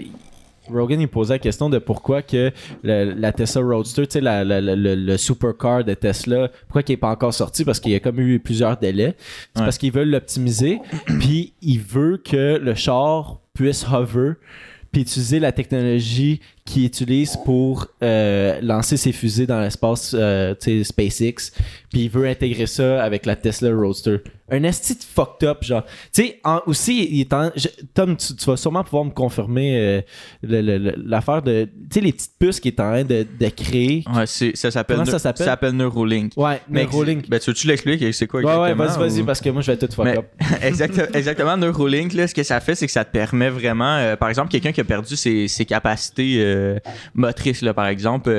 [0.73, 2.51] Rogan il posait la question de pourquoi que
[2.83, 6.83] le- la Tesla Roadster, tu sais, la- la- la- le, le supercar de Tesla, pourquoi
[6.87, 7.65] il est pas encore sorti?
[7.65, 9.15] Parce qu'il y a comme eu plusieurs délais.
[9.55, 9.67] C'est Ouais.
[9.67, 10.79] parce qu'ils veulent l'optimiser,
[11.21, 14.33] puis il veut que le char puisse hover,
[14.93, 20.83] puis utiliser la technologie qu'ils utilisent pour euh, lancer ses fusées dans l'espace, euh, tu
[20.83, 21.53] sais, SpaceX.
[21.91, 24.19] Puis il veut intégrer ça avec la Tesla Roadster.
[24.53, 25.85] Un esti de fucked up, genre.
[26.13, 29.77] Tu sais, aussi, il est en- je- Tom, tu, tu vas sûrement pouvoir me confirmer
[29.79, 30.01] euh,
[31.05, 34.05] l'affaire de, tu sais, les petites puces qu'il est en train de, de créer.
[34.13, 35.45] Ouais, ça s'appelle Comment ça s'appelle?
[35.47, 36.33] ça s'appelle Neuralink.
[36.37, 37.29] Ouais, Mais Neuralink.
[37.29, 38.13] Ben, tu veux-tu l'expliquer?
[38.13, 38.85] C'est quoi Ouais, ouais, exactement?
[38.99, 40.27] vas-y, vas-y, ou- parce que moi, je vais tout fuck Mais- up.
[40.63, 44.17] Exact- exactement, Neuralink, là, ce que ça fait, c'est que ça te permet vraiment, euh,
[44.17, 46.79] par exemple, quelqu'un qui a perdu ses, ses capacités euh,
[47.15, 48.31] motrices, là, par exemple,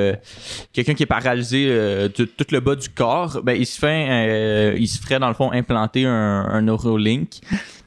[0.73, 4.75] quelqu'un qui est paralysé de tout le bas du corps, ben, il se fait, euh,
[4.77, 7.39] il se ferait dans le fond implanter un, un Neuralink.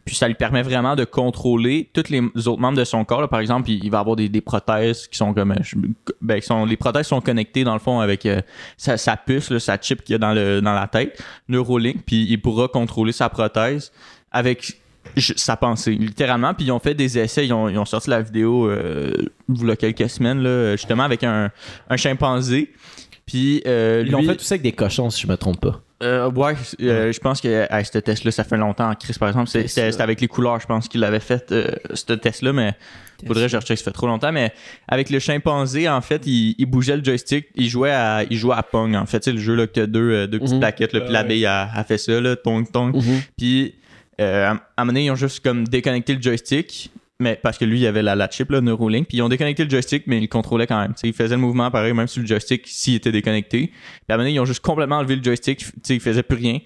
[0.04, 3.22] Puis ça lui permet vraiment de contrôler tous les autres membres de son corps.
[3.22, 3.28] là.
[3.28, 5.88] Par exemple, il, il va avoir des, des prothèses qui sont comme, euh,
[6.20, 8.42] ben, qui sont, les prothèses sont connectées dans le fond avec euh,
[8.76, 12.04] sa, sa puce, là, sa chip qu'il y a dans, le, dans la tête, Neuralink.
[12.04, 13.92] Puis il pourra contrôler sa prothèse
[14.30, 14.78] avec
[15.16, 16.52] sa pensée, littéralement.
[16.54, 19.12] Puis ils ont fait des essais, ils ont, ils ont sorti la vidéo euh,
[19.48, 21.50] il y a quelques semaines, là, justement, avec un,
[21.88, 22.72] un chimpanzé.
[23.26, 25.80] Puis euh, Ils l'ont fait tout ça avec des cochons, si je me trompe pas.
[26.02, 29.28] euh, ouais, euh, je pense que à ce test-là, ça fait longtemps en Chris, par
[29.28, 29.48] exemple.
[29.48, 32.74] C'est- C'était c'était avec les couleurs, je pense qu'il avait fait euh, ce test-là, mais
[33.26, 34.30] faudrait que je recheck, ça fait trop longtemps.
[34.32, 34.52] Mais
[34.88, 38.56] avec le chimpanzé, en fait, il, il bougeait le joystick, il jouait à, il jouait
[38.56, 39.20] à Pong, en fait.
[39.20, 40.60] Tu sais, le jeu là, que t'as deux, deux petites Mhm.
[40.60, 42.94] plaquettes, là, puis l'abeille a, a fait ça, là, tong tong.
[42.94, 43.20] Mhm.
[43.38, 43.74] Puis,
[44.20, 46.90] euh, à à un moment donné, ils ont juste comme déconnecté le joystick.
[47.24, 49.08] Mais parce que lui, il avait la, la chip, là, Neuralink.
[49.08, 50.92] Puis ils ont déconnecté le joystick, mais ils le contrôlaient quand même.
[51.02, 53.68] Il faisait le mouvement pareil, même si le joystick, s'il était déconnecté.
[53.68, 53.74] Puis
[54.10, 55.60] à un moment donné, ils ont juste complètement enlevé le joystick.
[55.60, 56.58] Tu sais, il faisait plus rien.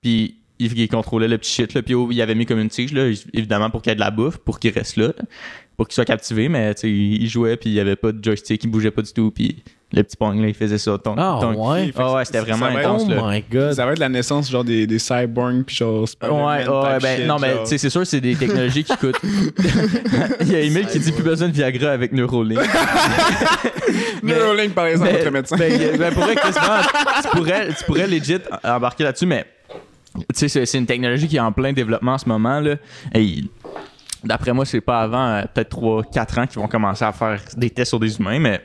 [0.00, 1.82] Puis il, il contrôlait le petit shit, là.
[1.82, 4.00] Puis oh, il avait mis comme une tige, là, évidemment, pour qu'il y ait de
[4.00, 5.12] la bouffe, pour qu'il reste là,
[5.76, 6.48] pour qu'il soit captivé.
[6.48, 9.12] Mais il il jouait, puis il y avait pas de joystick, il bougeait pas du
[9.12, 9.32] tout.
[9.32, 9.64] Puis
[9.94, 10.96] le petit pong, là, il faisait ça.
[10.98, 11.92] Ton, Ah, ton- ouais.
[11.96, 13.22] Ah ouais, c'était Ça vraiment être- intense, Oh là.
[13.30, 13.72] my god.
[13.74, 17.16] Ça va être la naissance genre des, des cyborgs puis genre Ouais, ouais, type ben
[17.18, 17.62] shit, non, mais genre.
[17.64, 19.20] tu sais, c'est sûr, c'est des technologies qui coûtent.
[20.40, 22.58] Il y a Emile qui dit plus besoin de Viagra avec Neuralink.
[24.22, 25.56] Neuralink par exemple, notre médecin.
[25.56, 29.44] ben, ben, pour vrai, tu pourrais, tu pourrais legit embarquer là-dessus, mais
[30.14, 32.60] tu sais, c'est, c'est une technologie qui est en plein développement en ce moment.
[32.60, 32.76] Là.
[33.14, 33.48] Et il-
[34.24, 37.70] d'après moi, c'est pas avant euh, peut-être 3-4 ans qu'ils vont commencer à faire des
[37.70, 38.60] tests sur des humains, mais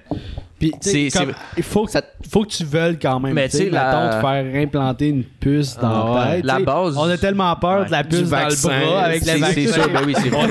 [0.59, 3.33] Puis, C'est- comme, il faut que, Ça- faut que tu veuilles quand même.
[3.33, 6.35] Mais tu sais, la- te faire implanter une puce dans Ah la ouais.
[6.37, 6.45] tête.
[6.45, 9.45] La base- On a tellement peur de la puce dans le bras avec c'est, le
[9.45, 9.81] c'est vaccin.
[9.83, 10.49] sûr, ben oui, c'est On une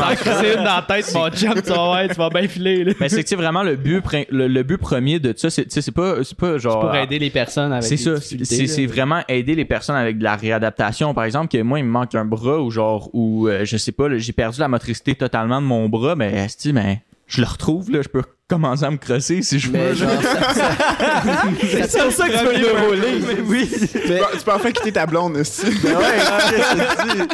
[0.65, 2.85] dans la tête, mon chum, tu vas voir, tu vas bien filer.
[2.85, 2.93] Là.
[3.01, 6.23] Mais c'est que vraiment le but, le, le but premier de ça, c'est, c'est pas,
[6.23, 6.81] c'est pas genre.
[6.81, 10.25] pour aider les personnes avec C'est ça, c'est c'est vraiment aider les personnes avec de
[10.25, 11.15] la réadaptation.
[11.15, 13.93] Par exemple, que moi, il me manque un bras ou genre, ou euh, je sais
[13.93, 16.47] pas, j'ai perdu la motricité totalement de mon bras, mais
[17.27, 19.95] je le retrouve, là, je peux commencer à me crosser si je veux.
[19.95, 20.77] Genre, ça, ça-
[21.89, 23.21] C'est pour ça que tu veux le rouler.
[23.27, 25.67] Mais oui, Tu peux- tu peux enfin quitter ta blonde aussi.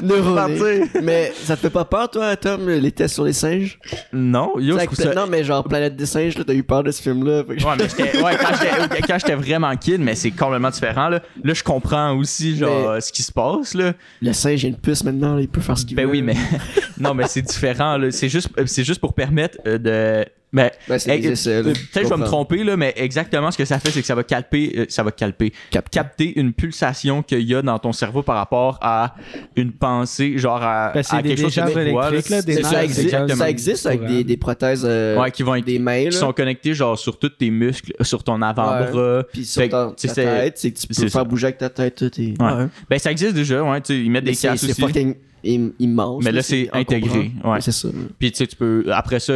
[0.02, 0.90] Neuralink.
[1.02, 3.78] Mais ça te fait pas peur, toi, Tom, les tests sur les singes?
[4.12, 5.14] non, yo, je ça.
[5.14, 7.42] Non, mais genre Planète des singes, là, t'as eu peur de ce film-là.
[7.42, 11.08] Ouais, mais j'étais- ouais, quand j'étais- quand j'étais vraiment kid, mais c'est complètement différent.
[11.08, 13.74] Là, là je comprends aussi genre ce qui se passe.
[13.74, 13.92] Là.
[14.20, 16.12] Le singe, il a une puce maintenant, là, il peut faire ce qu'il Ben veut.
[16.12, 16.36] oui, mais
[16.98, 17.96] non, mais c'est différent.
[17.96, 18.10] là.
[18.10, 20.26] C'est juste, c'est juste pour permettre euh, de.
[20.55, 21.48] Ben, c'est des.
[21.48, 24.03] Euh, Peut-être que je vais me tromper, là, mais exactement ce que ça fait, c'est
[24.03, 27.62] que ça va calper, euh, ça va calper, Cap- capter une pulsation qu'il y a
[27.62, 29.14] dans ton cerveau par rapport à
[29.57, 32.16] une pensée, genre à, Ben, c'est à des quelque chose décharges que tu vois, là,
[32.16, 35.64] des c'est Ça, existe, ça existe avec des, des prothèses, euh, Ouais, qui vont être,
[35.64, 39.24] des mains, qui sont connectés genre sur tous tes muscles, sur ton avant-bras.
[39.32, 41.24] Puis sur Fait ta, c'est- tête, c'est que tu peux c'est faire ça.
[41.24, 41.94] bouger avec ta tête.
[41.94, 42.34] Tout et...
[42.38, 42.66] Ouais.
[42.90, 44.80] Ben ça existe déjà, ouais, tu sais, ils mettent Mais des c'est casques c'est aussi.
[44.82, 45.14] fucking
[45.46, 46.22] im- immense.
[46.24, 47.61] Mais là, c'est intégré, ouais.
[47.61, 47.88] C'est ça.
[48.18, 49.34] Puis tu sais, tu peux, après ça,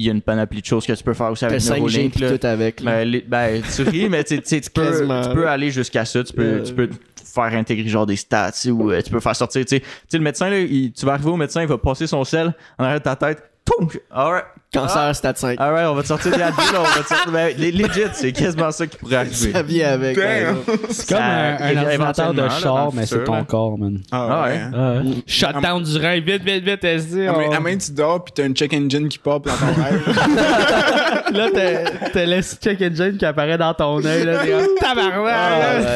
[0.00, 2.12] il y a une panoplie de choses que tu peux faire aussi avec 5G Neuralink.
[2.14, 2.38] pis là.
[2.38, 2.80] tout avec.
[2.80, 2.90] là.
[2.98, 6.22] Ben, les- ben, tu ris, mais tu peux, tu peux aller jusqu'à ça.
[6.22, 6.62] Tu peux, Euh.
[6.62, 6.88] tu peux
[7.34, 9.62] faire intégrer genre des stats ou euh, tu peux faire sortir.
[9.64, 11.78] Tu sais, Tu sais, le médecin, là, il- tu vas arriver au médecin, il va
[11.78, 13.42] passer son sel en arrière de ta tête.
[13.68, 13.88] Toum!
[14.10, 15.58] Alright, Cancer stade 5.
[15.60, 17.32] alright, on va te sortir des adultes, là, on va te sortir.
[17.32, 19.52] Ben, les- legit, c'est quasiment ça qui pourrait arriver.
[19.52, 20.16] Ça vient avec.
[20.16, 20.56] Damn.
[20.90, 24.00] C'est comme Ça- un, un ordinateur de char, mais c'est ton corps, man.
[24.12, 24.48] Ah Ah ouais.
[24.50, 24.60] ouais.
[24.74, 25.02] Ah ouais.
[25.26, 27.26] Shutdown du rein, vite, vite, vite, SD.
[27.28, 29.82] À main- à main, tu dors pis t'as une check engine qui pop dans ton
[29.82, 30.02] rêve.
[31.32, 34.24] Là, t'as- t'as le check engine qui apparaît dans ton œil.
[34.24, 35.34] Là, t'es comme tabarnak.
[35.34, 35.94] Ah,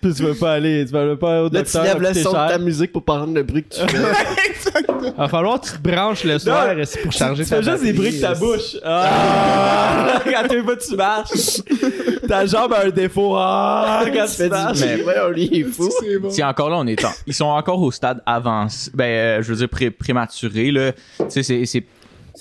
[0.00, 1.84] puis tu veux pas aller, tu veux pas aller au Là, tu docteur.
[1.84, 3.98] lèves le son de ta musique pour pas rendre le bruit que tu fais.
[5.02, 6.66] Il va falloir que tu te branches le soir
[7.02, 8.76] pour charger Tu ta fais juste des bruits de ta bouche.
[8.84, 10.20] Ah!
[10.24, 11.60] quand tu pas, tu marches.
[12.28, 13.34] Ta jambe a un défaut.
[13.36, 14.02] Ah!
[14.12, 14.78] Quand tu tu fais du marches.
[14.80, 15.02] bruit.
[15.02, 15.88] Ouais, on est fou.
[16.00, 16.30] c'est bon.
[16.30, 18.90] Si encore là, on est en- ils sont encore au stade avancé.
[18.94, 20.92] Ben, euh, je veux dire, pré- prématuré, là.
[20.92, 21.84] Tu sais, c'est- c'est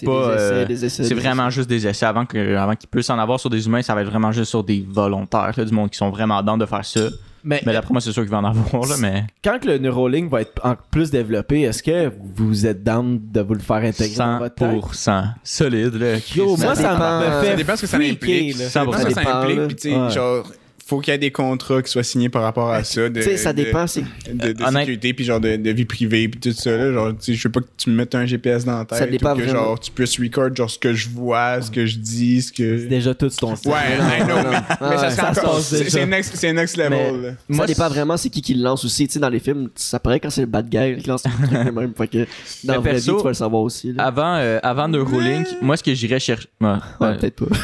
[0.07, 1.13] euh, essais.
[1.13, 2.05] vraiment juste des essais.
[2.05, 4.49] Avant que- avant qu'ils puissent en avoir sur des humains, ça va être vraiment juste
[4.49, 7.01] sur des volontaires, là, du monde qui sont vraiment dans de faire ça.
[7.43, 9.77] Mais, Mais d'après moi, c'est sûr qu'il va en avoir, là, mais quand que le
[9.77, 13.77] Neuralink va être en plus développé, est-ce que vous êtes down de vous le faire
[13.77, 14.55] intégrer dans votre?
[14.63, 16.17] 100% solide, là.
[16.35, 18.57] Yo, moi, ça dépend- me fait Ça dépend ce que ça implique.
[18.59, 18.69] là.
[18.69, 19.67] Ça dépend ce que ça implique.
[19.67, 20.09] Puis, tu sais, Ouais.
[20.09, 20.43] genre,
[20.89, 23.09] faut qu'il y ait des contrats qui soient signés par rapport à ça.
[23.09, 23.85] De, Tu sais, ça de- dépend.
[23.87, 26.71] c'est- De, de Honnête- sécurité, puis genre de, de vie privée, puis tout ça.
[26.75, 28.85] Là, genre, tu sais, je veux pas que tu me mettes un GPS dans la
[28.85, 28.97] tête.
[28.99, 29.59] Ça dépend ou que vraiment.
[29.65, 32.79] genre, tu puisses record genre, ce que je vois, ce que je dis, ce que.
[32.79, 33.67] C'est déjà tout ton site.
[33.67, 33.73] Ouais,
[34.19, 35.59] I know, mais, mais Ouais, ça, ça encore.
[35.61, 36.91] C'est next, c'est next level.
[36.91, 37.29] Mais- là.
[37.31, 39.07] Ça Moi, dépend c'est- vraiment c'est qui qui le lance aussi.
[39.07, 41.47] Tu sais, dans les films, ça paraît quand c'est le bad guy qui lance le
[41.47, 41.93] truc même.
[41.95, 42.25] Fait que dans
[42.63, 43.93] Mais la vraie vie, tu vas le savoir aussi.
[43.93, 44.03] Là.
[44.05, 46.47] Avant, euh, avant Neuralink, moi, ce que j'irais chercher.
[46.61, 47.17] Ouais, Ouais, ouais.
[47.17, 47.55] peut-être pas.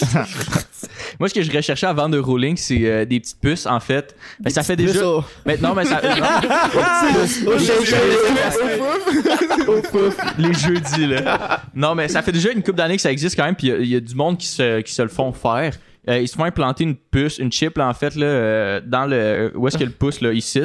[1.18, 4.14] Moi, ce que j'irais chercher avant Neuralink, c'est euh, des petites puces, en fait.
[4.38, 5.06] Ben, ça fait déjà.
[5.06, 6.00] Au- Mais non, mais ça.
[10.38, 11.62] les jeudis, là.
[11.74, 13.70] Non, mais ça fait déjà une couple d'années que ça existe quand même, puis il
[13.70, 15.74] y a- il y, a du monde qui se, qui se le font faire.
[16.08, 19.06] Euh, ils se font implanter une puce, une chip, là, en fait, là, euh, dans
[19.06, 19.52] le.
[19.54, 20.62] Où est-ce que le pouce, là, ici.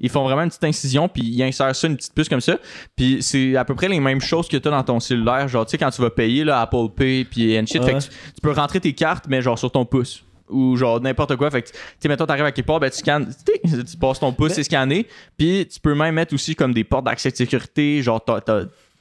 [0.00, 2.58] Ils font vraiment une petite incision, puis ils insèrent ça, une petite puce comme ça.
[2.96, 5.48] Puis c'est à peu près les mêmes choses que tu as dans ton cellulaire.
[5.48, 7.82] Genre, tu sais, quand tu vas payer, là, Apple Pay, puis and shit.
[7.82, 10.24] Fait que tu, tu peux rentrer tes cartes, mais genre sur ton pouce.
[10.48, 11.50] Ou genre n'importe quoi.
[11.50, 13.32] Fait que, tu sais, mettons, t'arrives à quelque part, ben tu scannes,
[13.64, 15.06] tu passes ton pouce, c'est scanné.
[15.36, 18.40] Puis tu peux même mettre aussi comme des portes d'accès de sécurité, genre ta,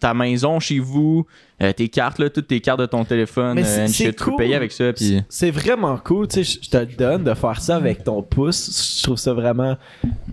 [0.07, 1.25] ta- maison chez vous,
[1.61, 3.87] euh, tes cartes, là, toutes tes cartes de ton téléphone, euh.
[3.87, 4.35] Tu peux cool.
[4.37, 4.91] payer avec ça.
[4.93, 8.03] Puis C'est vraiment cool, tu sais, je je te le donne de faire ça avec
[8.03, 8.97] ton pouce.
[8.97, 9.77] Je trouve ça vraiment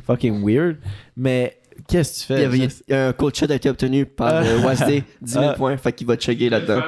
[0.06, 0.76] fucking weird.
[1.16, 1.58] Mais
[1.88, 2.42] qu'est-ce que tu Il fais?
[2.42, 4.42] y avait il y a un cold shot a été obtenu par Ah.
[4.42, 5.54] euh, WASD, 10 000 Ah.
[5.54, 5.76] points.
[5.76, 6.80] Fait qu'il va chugger là-dedans.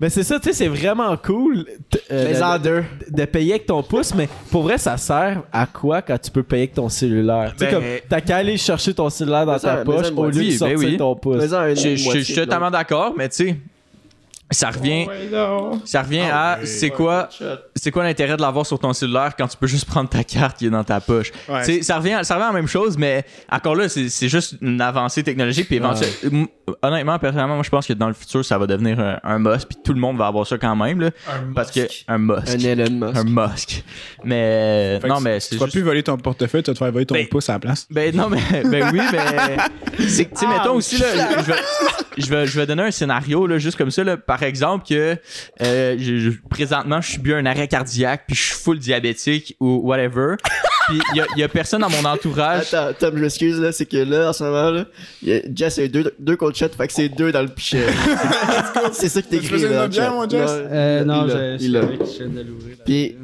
[0.00, 1.64] Mais c'est ça, tu sais, c'est vraiment cool
[2.10, 2.84] euh, de- en deux.
[3.10, 6.42] de payer avec ton pouce, mais pour vrai, ça sert à quoi quand tu peux
[6.42, 7.52] payer avec ton cellulaire?
[7.58, 10.26] Tu sais, Ben- comme, t'as qu'à aller chercher ton cellulaire dans ta ça, poche au
[10.30, 10.96] lieu de sortir ben oui.
[10.96, 11.42] ton pouce.
[11.42, 13.56] Je, suis totalement d'accord, mais tu sais,
[14.50, 15.06] ça revient.
[15.84, 17.28] Ça revient à c'est quoi
[17.76, 20.58] c'est quoi l'intérêt de l'avoir sur ton cellulaire quand tu peux juste prendre ta carte
[20.58, 21.30] qui est dans ta poche?
[21.48, 21.64] Ouais.
[21.64, 24.56] Tu ça revient ça revient à la même chose mais encore là c'est c'est juste
[24.60, 26.46] une avancée technologique puis éventuellement
[26.82, 29.66] honnêtement personnellement moi je pense que dans le futur ça va devenir un, un must
[29.66, 31.10] puis tout le monde va avoir ça quand même là
[31.54, 33.16] parce que un must Un Elon Musk.
[33.16, 33.84] un Musk.
[34.24, 36.74] Mais Fait non tu- mais Tu c'est vas juste plus voler ton portefeuille, tu vas
[36.74, 37.86] te faire voler ton Ben- pouce à la place.
[37.90, 39.56] ben non, mais ben oui, mais
[40.08, 41.06] c'est tu sais mettons aussi là,
[41.38, 41.58] je vais,
[42.18, 45.16] je vais je vais donner un scénario là juste comme ça là, par exemple que
[45.62, 49.56] euh, je- je- présentement je suis bien un arrêt cardiaque puis je suis full diabétique
[49.60, 50.36] ou whatever.
[50.88, 52.72] puis il y a, il y a personne dans mon entourage.
[52.74, 54.84] Attends, Tom, je m'excuse, là, c'est que là, en ce moment, là,
[55.22, 57.42] il y a- Jess a eu deux, deux cold shots, fait que c'est deux dans
[57.42, 57.86] le pichet.
[58.92, 59.88] c'est ça que Tu t'écris, là.
[59.88, 60.10] bière, chat.
[60.10, 60.50] mon Jess?
[60.50, 61.30] Non, Euh, non, il
[61.66, 62.76] je, l'a, je je viens de l'ouvrir.
[62.78, 62.84] là.
[62.84, 63.16] Puis,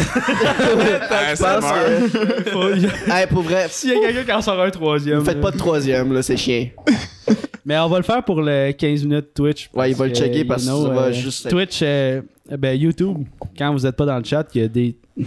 [0.00, 3.10] je pense que...
[3.10, 5.24] hey, pour vrai, S'il y a quelqu'un qui en sort un troisième.
[5.24, 5.42] faites là.
[5.42, 6.68] pas de troisième, là, c'est chien.
[7.64, 9.70] Mais on va le faire pour le 15 minutes Twitch.
[9.72, 12.20] Ouais, il va le checker you parce que ça va euh, juste Twitch, euh,
[12.58, 13.18] ben YouTube,
[13.56, 14.96] quand vous êtes pas dans le chat, il y a des.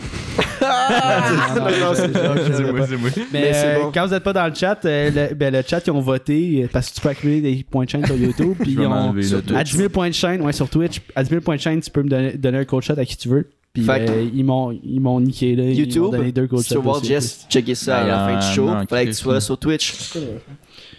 [3.32, 3.92] Mais, euh, bon.
[3.94, 6.68] quand vous êtes pas dans le chat, euh, le, ben, le chat, ils ont voté
[6.72, 8.56] parce que tu peux accumuler des points de chaîne sur YouTube.
[8.60, 11.24] Puis Je vais ils ont, à 10 000 points de chaîne, ouais, sur Twitch, à
[11.24, 13.18] 10 000 points de chaîne, tu peux me donner, donner un cold shot à qui
[13.18, 13.50] tu veux.
[13.76, 15.64] Puis euh, ils m'ont ils m'ont niqué là.
[15.64, 17.04] ils YouTube, donné deux si tu veux voir.
[17.04, 19.42] Jess checker ça à Ben, la fin du show, non, fallait que tu sois là.
[19.42, 20.14] sur Twitch.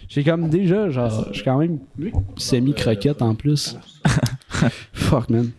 [0.07, 1.79] J'ai comme déjà, genre, je suis quand même
[2.37, 3.75] semi-croquette en plus.
[4.93, 5.51] Fuck, man.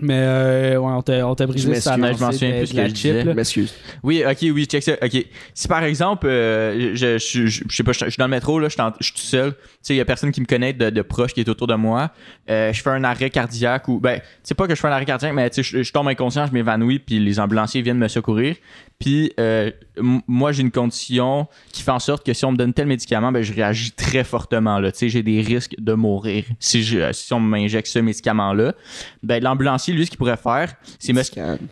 [0.00, 2.66] Mais euh, ouais, on t'a on t'a brisé Je ça m'excuse, je m'en souviens plus
[2.76, 3.22] je disais.
[3.22, 3.74] Je m'excuse.
[4.02, 4.92] Oui, ok, oui, check ça.
[5.02, 5.24] Ok.
[5.54, 8.30] Si par exemple, euh, je, je, je, je sais pas, je, je suis dans le
[8.30, 9.52] métro, là, je suis, en- je suis tout seul.
[9.52, 11.66] Tu sais, il y a personne qui me connaît de, de proche qui est autour
[11.66, 12.10] de moi.
[12.50, 15.04] Euh, je fais un arrêt cardiaque ou, ben, c'est pas que je fais un arrêt
[15.04, 18.08] cardiaque, mais tu sais, je, je tombe inconscient, je m'évanouis, puis les ambulanciers viennent me
[18.08, 18.56] secourir.
[18.98, 22.56] Puis euh, m- moi, j'ai une condition qui fait en sorte que si on me
[22.56, 24.80] donne tel médicament, ben, je réagis très fortement.
[24.80, 24.90] Là.
[24.90, 28.74] Tu sais, j'ai des risques de mourir si, je, si on m'injecte ce médicament-là.
[29.22, 31.12] Ben, l'ambulancier, lui, ce qu'il pourrait faire, c'est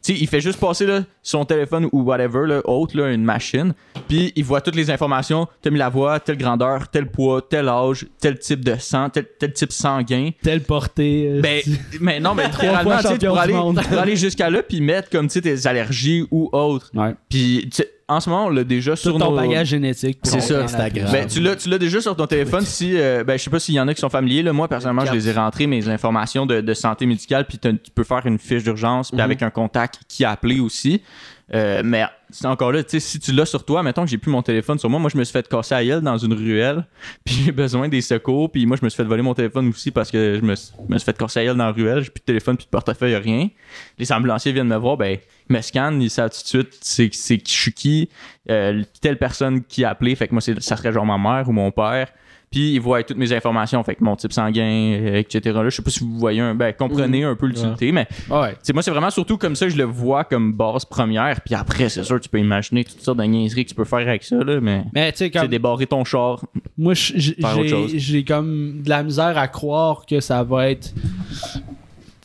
[0.03, 3.25] tu sais, il fait juste passer là, son téléphone ou whatever, là, autre, là, une
[3.25, 3.75] machine,
[4.07, 5.49] puis il voit toutes les informations.
[5.61, 9.27] T'as mis la voix, telle grandeur, tel poids, tel âge, tel type de sang, tel,
[9.39, 10.31] tel type sanguin.
[10.41, 11.27] Tel porté.
[11.29, 11.61] euh, Ben,
[12.01, 12.45] mais non, mais
[13.03, 16.93] champion pour aller, pour aller jusqu'à là, puis mettre comme tu tes allergies ou autres.
[16.95, 17.15] Ouais.
[17.29, 17.69] Puis
[18.09, 19.37] en ce moment, on l'a déjà Tout sur ton nos...
[19.37, 20.19] bagage génétique.
[20.23, 20.63] C'est ça.
[20.63, 21.09] Instagram.
[21.11, 22.65] Ben, tu l'as, tu l'as déjà sur ton téléphone.
[22.65, 24.45] Si, euh, ben, je sais pas s'il y en a qui sont familiers.
[24.45, 27.47] Là, moi, personnellement, je les ai rentrés, mes informations de, de santé médicale.
[27.49, 31.03] Puis tu peux faire une fiche d'urgence, puis avec un contact qui a appelé aussi.
[31.55, 34.19] Euh, mais c'est encore là, tu sais, si tu l'as sur toi, mettons que j'ai
[34.19, 36.33] plus mon téléphone sur moi, moi je me suis fait casser à gueule dans une
[36.33, 36.85] ruelle,
[37.25, 39.93] puis j'ai besoin des secours, puis moi je me suis fait voler mon téléphone aussi
[39.93, 40.55] parce que je me,
[40.89, 42.71] me suis fait casser à gueule dans la ruelle, j'ai plus de téléphone, plus de
[42.71, 43.49] portefeuille, rien.
[43.97, 45.19] Les ambulanciers viennent me voir, ben
[45.49, 48.09] ils me scannent, ils savent tout de suite c'est c'est je suis qui,
[48.51, 51.53] euh, telle personne qui a appelé, fait que moi ça serait genre ma mère ou
[51.53, 52.09] mon père.
[52.57, 54.63] Puis il voit toutes mes informations, fait que mon type sanguin,
[54.99, 55.41] euh, etc.
[55.55, 58.55] Là, je sais pas si vous voyez un, ben comprenez un peu l'utilité, mais Ouais.
[58.73, 61.43] moi c'est vraiment surtout comme ça que je le vois comme base première.
[61.43, 64.09] Puis après, c'est sûr, tu peux imaginer toutes sortes de niaiseries que tu peux faire
[64.09, 65.49] avec ça, là, mais Mais tu sais, comme.
[65.49, 66.47] débarrer ton char.
[66.79, 70.95] Moi, j'ai comme de la misère à croire que ça va être,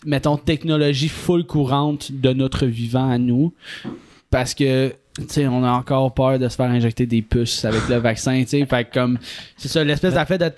[0.05, 3.53] mettons, technologie full courante de notre vivant à nous.
[4.29, 7.87] Parce que, tu sais, on a encore peur de se faire injecter des puces avec
[7.89, 8.65] le vaccin, tu.
[8.65, 9.17] Fait comme,
[9.57, 10.51] c'est ça, l'espèce d'affaire de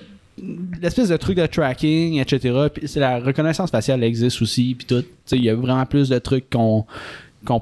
[0.82, 2.68] l'espèce de truc de tracking, etc.
[2.74, 5.04] Puis c'est la reconnaissance faciale existe aussi, puis tout.
[5.32, 6.86] Il y a vraiment plus de trucs qu'on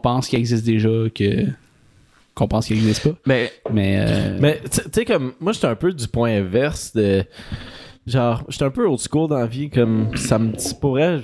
[0.01, 1.45] pense qui existent déjà que
[2.33, 3.17] qu'on pense qu'ils n'existent pas.
[3.25, 7.25] Mais Mais, euh, Mais tu sais, comme moi, j'étais un peu du point inverse de.
[8.07, 11.19] Genre, j'étais un peu old school dans la vie, comme ça me pourrait.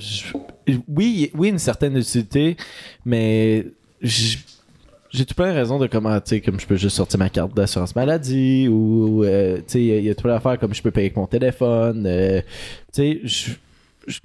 [0.87, 2.57] Oui, oui, une certaine utilité,
[3.05, 3.65] mais
[4.01, 4.37] j-
[5.17, 7.29] j'ai tout plein de raisons de comment, tu sais, comme je peux juste sortir ma
[7.29, 10.81] carte d'assurance maladie ou, euh, tu sais, il y a tout plein d'affaires comme je
[10.81, 12.05] peux payer avec mon téléphone.
[12.05, 12.41] euh,
[12.93, 13.57] tu sais,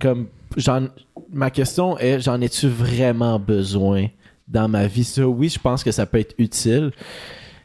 [0.01, 0.88] comme, j'en,
[1.32, 4.07] ma question est, j'en ai-tu vraiment besoin
[4.47, 5.05] dans ma vie?
[5.05, 6.93] Ça, oui, je pense que ça peut être utile.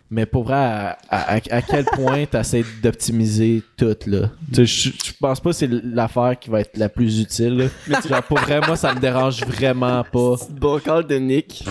[0.09, 4.29] Mais pour vrai, à, à- à- à quel point tu essaies d'optimiser tout, là?
[4.53, 7.69] Tu sais, Je je pense pas que c'est l'affaire qui va être la plus utile.
[7.87, 7.99] là.
[8.09, 10.35] Genre, pour vrai, moi, ça me dérange vraiment pas.
[10.51, 11.65] Bon call de Nick.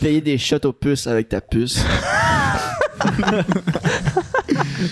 [0.00, 1.82] Payer des shots aux puces avec ta puce.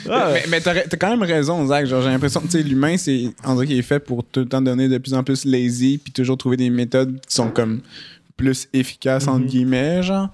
[0.06, 1.86] mais mais t'as t'as quand même raison, Zach.
[1.86, 4.40] Genre, j'ai l'impression que tu sais, l'humain, c'est on dirait qu'il est fait pour tout
[4.40, 7.50] le temps donner de plus en plus lazy, puis toujours trouver des méthodes qui sont
[7.50, 7.80] comme
[8.36, 10.28] plus efficaces entre guillemets, genre.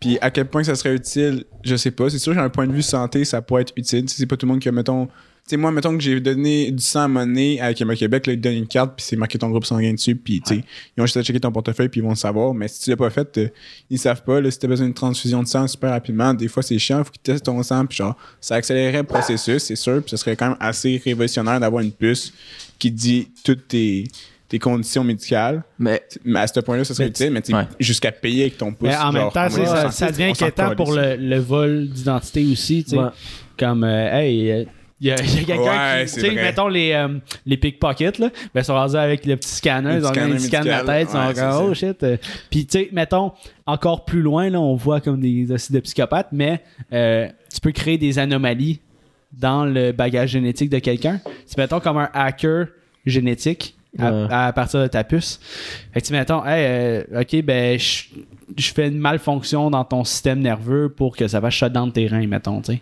[0.00, 2.08] Puis à quel point ça serait utile, je sais pas.
[2.08, 4.08] C'est sûr qu'un point de vue santé, ça pourrait être utile.
[4.08, 5.06] C'est pas tout le monde qui a, mettons.
[5.06, 8.34] Tu sais, moi, mettons que j'ai donné du sang à monnaie avec Québec, Québec, là,
[8.34, 10.64] ils te donnent une carte, puis c'est marqué ton groupe sanguin dessus, puis tu sais,
[10.94, 12.52] ils ont juste à checker ton portefeuille, puis ils vont le savoir.
[12.52, 13.48] Mais si tu l'as pas fait, euh,
[13.88, 14.42] ils savent pas.
[14.42, 17.12] Là, si t'as besoin d'une transfusion de sang super rapidement, des fois c'est chiant, faut
[17.12, 20.36] qu'ils testent ton sang, puis genre, ça accélérerait le processus, c'est sûr, puis ce serait
[20.36, 22.34] quand même assez révolutionnaire d'avoir une puce
[22.78, 24.04] qui dit toutes tes,
[24.48, 25.62] tes conditions médicales.
[25.78, 27.64] mais Mais à ce point-là, ça serait utile, mais tu sais, Ouais.
[27.78, 28.88] jusqu'à payer avec ton pouce.
[28.88, 29.48] Mais en même temps,
[29.90, 32.96] ça, devient inquiétant pour le, vol d'identité aussi, tu sais.
[32.98, 33.08] Ouais.
[33.58, 34.64] Comme, euh, hey, euh,
[35.00, 37.56] il y a, il y a quelqu'un Ouais, qui, tu sais, mettons les, euh, les
[37.56, 40.40] pickpockets, là, ben, ils sont rendus avec le petit scanner, Le ils ont scanner ils
[40.40, 42.02] scannent la tête, ils sont comme, oh shit.
[42.02, 42.16] euh.
[42.50, 43.32] Puis, tu sais, mettons,
[43.66, 47.72] encore plus loin, là, on voit comme des aussi de psychopathes, mais euh, tu peux
[47.72, 48.80] créer des anomalies
[49.32, 51.20] dans le bagage génétique de quelqu'un.
[51.46, 52.66] C'est, mettons, comme un hacker
[53.06, 53.76] génétique.
[53.98, 54.26] À, Ouais.
[54.30, 55.40] à partir de ta puce.
[55.98, 56.64] Fait que tu mettons, hey,
[57.12, 61.50] euh, ok, ben, je fais une malfonction dans ton système nerveux pour que ça va
[61.50, 62.80] shut down tes reins, mettons, tu sais.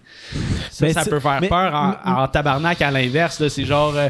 [0.70, 1.72] Ça, Mais ça peut faire mais- peur
[2.04, 3.48] en, en tabarnak à l'inverse, là.
[3.48, 4.08] C'est genre, euh,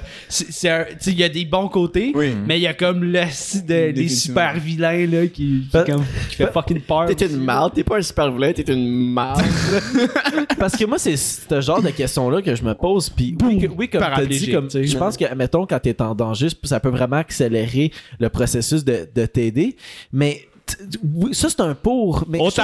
[1.07, 2.35] il y a des bons côtés, Oui.
[2.47, 6.53] mais il y a comme le, de, super vilains, là, qui, qui, comme, qui fait
[6.53, 7.07] fucking peur.
[7.15, 9.41] T'es une marde, t'es pas un super vilain, t'es une marde.
[10.59, 13.09] Parce que moi, c'est ce genre de questions-là que je me pose.
[13.11, 14.85] Puis oui, que- oui, comme tu dit, comme, tu sais.
[14.87, 18.85] je pense que, mettons, quand tu es en danger, ça peut vraiment accélérer le processus
[18.85, 19.77] de, de t'aider.
[20.13, 20.47] Mais
[21.15, 22.25] oui, ça, c'est un pour.
[22.29, 22.55] Mais je-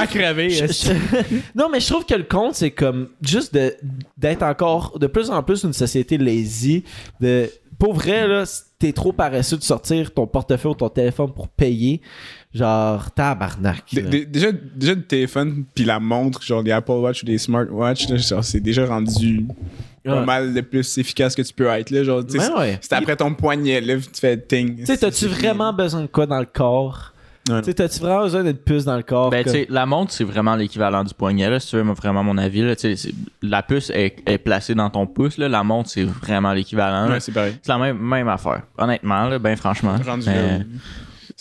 [0.64, 3.74] est-ce- je- non, mais je trouve que le compte, c'est comme juste de-
[4.16, 6.82] d'être encore de plus en plus une société lazy.
[7.20, 8.44] De, pour vrai, là,
[8.78, 12.00] t'es trop paresseux de sortir ton portefeuille ou ton téléphone pour payer.
[12.54, 13.82] Genre, tabarnak.
[13.92, 18.08] Dé- déjà, déjà le téléphone puis la montre, genre des Apple Watch ou des smartwatch,
[18.10, 19.46] là, genre, c'est déjà rendu
[20.04, 20.26] pas Ouais.
[20.26, 21.90] mal le plus efficace que tu peux être.
[21.90, 22.22] Là, genre,
[22.58, 22.78] Ouais.
[22.82, 24.76] C'est après ton poignet, là, tu fais ting.
[24.80, 27.12] Tu sais, t'as-tu vraiment besoin de quoi dans le corps?
[27.48, 27.60] Ouais.
[27.62, 29.30] T'as-tu vraiment besoin d'une puce dans le corps?
[29.30, 31.82] Ben, tu comme- sais, la montre, c'est vraiment l'équivalent du poignet, là, si tu veux
[31.92, 32.62] vraiment mon avis.
[32.62, 32.74] Là,
[33.42, 37.08] la puce est, est placée dans ton pouce, là, la montre, c'est vraiment l'équivalent.
[37.08, 37.56] Ouais, c'est pareil.
[37.62, 38.62] c'est la même, même affaire.
[38.78, 39.96] Honnêtement, là, ben franchement.
[40.06, 40.26] Rendu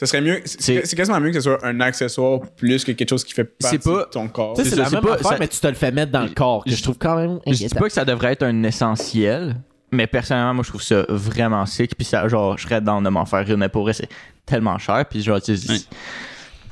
[0.02, 0.42] Ça serait mieux.
[0.46, 3.34] C'est C'est- c'est quasiment mieux que ce soit un accessoire plus que quelque chose qui
[3.34, 4.56] fait partie C'est pas- de ton corps.
[4.56, 6.12] Tu sais, c'est la c'est même pas- affaire, ça- mais tu te le fais mettre
[6.12, 7.80] dans le corps, que je trouve quand même Je dis inquiétant.
[7.82, 9.58] pas que ça devrait être un essentiel,
[9.92, 11.96] mais personnellement, moi, je trouve ça vraiment sick.
[11.96, 14.10] Puis ça, genre, je serais dans de m'en faire une, mais pour vrai, c'est
[14.46, 15.06] tellement cher.
[15.08, 15.84] Puis genre, tu sais,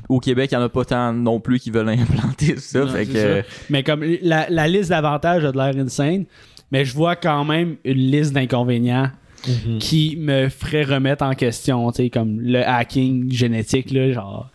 [0.07, 1.89] au Québec, il y en a pas tant non plus qui veulent
[2.39, 2.80] implanter ça.
[2.80, 3.47] Non, fait c'est que, ça.
[3.69, 6.25] Mais comme la, la liste d'avantages a de l'air insane,
[6.71, 9.11] mais je vois quand même une liste d'inconvénients
[9.47, 9.79] Mhm.
[9.79, 14.49] qui me ferait remettre en question, tu sais, comme le hacking génétique, là, genre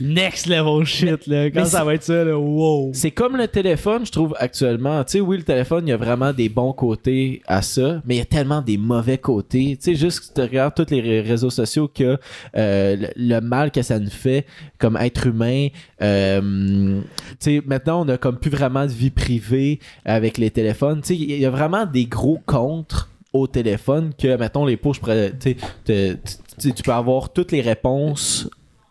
[0.00, 1.50] next level shit, là.
[1.50, 2.90] Quand mais ça va être ça, là, wow.
[2.94, 5.04] C'est comme le téléphone, je trouve, actuellement.
[5.04, 8.14] Tu sais, oui, le téléphone, il y a vraiment des bons côtés à ça, mais
[8.14, 9.76] il y a tellement des mauvais côtés.
[9.76, 12.16] Tu sais, juste que tu regardes tous les ré- réseaux sociaux que
[12.56, 14.46] euh, le, le mal que ça nous fait
[14.78, 15.68] comme être humain.
[16.02, 21.02] euh, tu sais, maintenant, on a comme plus vraiment de vie privée avec les téléphones.
[21.02, 24.92] Tu sais, il y a vraiment des gros contres au téléphone que, mettons, les pots,
[24.92, 28.48] je pourrais, tu peux avoir toutes les réponses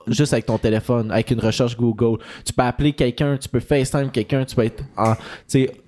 [0.07, 2.19] juste avec ton téléphone, avec une recherche Google.
[2.45, 5.13] Tu peux appeler quelqu'un, tu peux FaceTime quelqu'un, tu peux être en,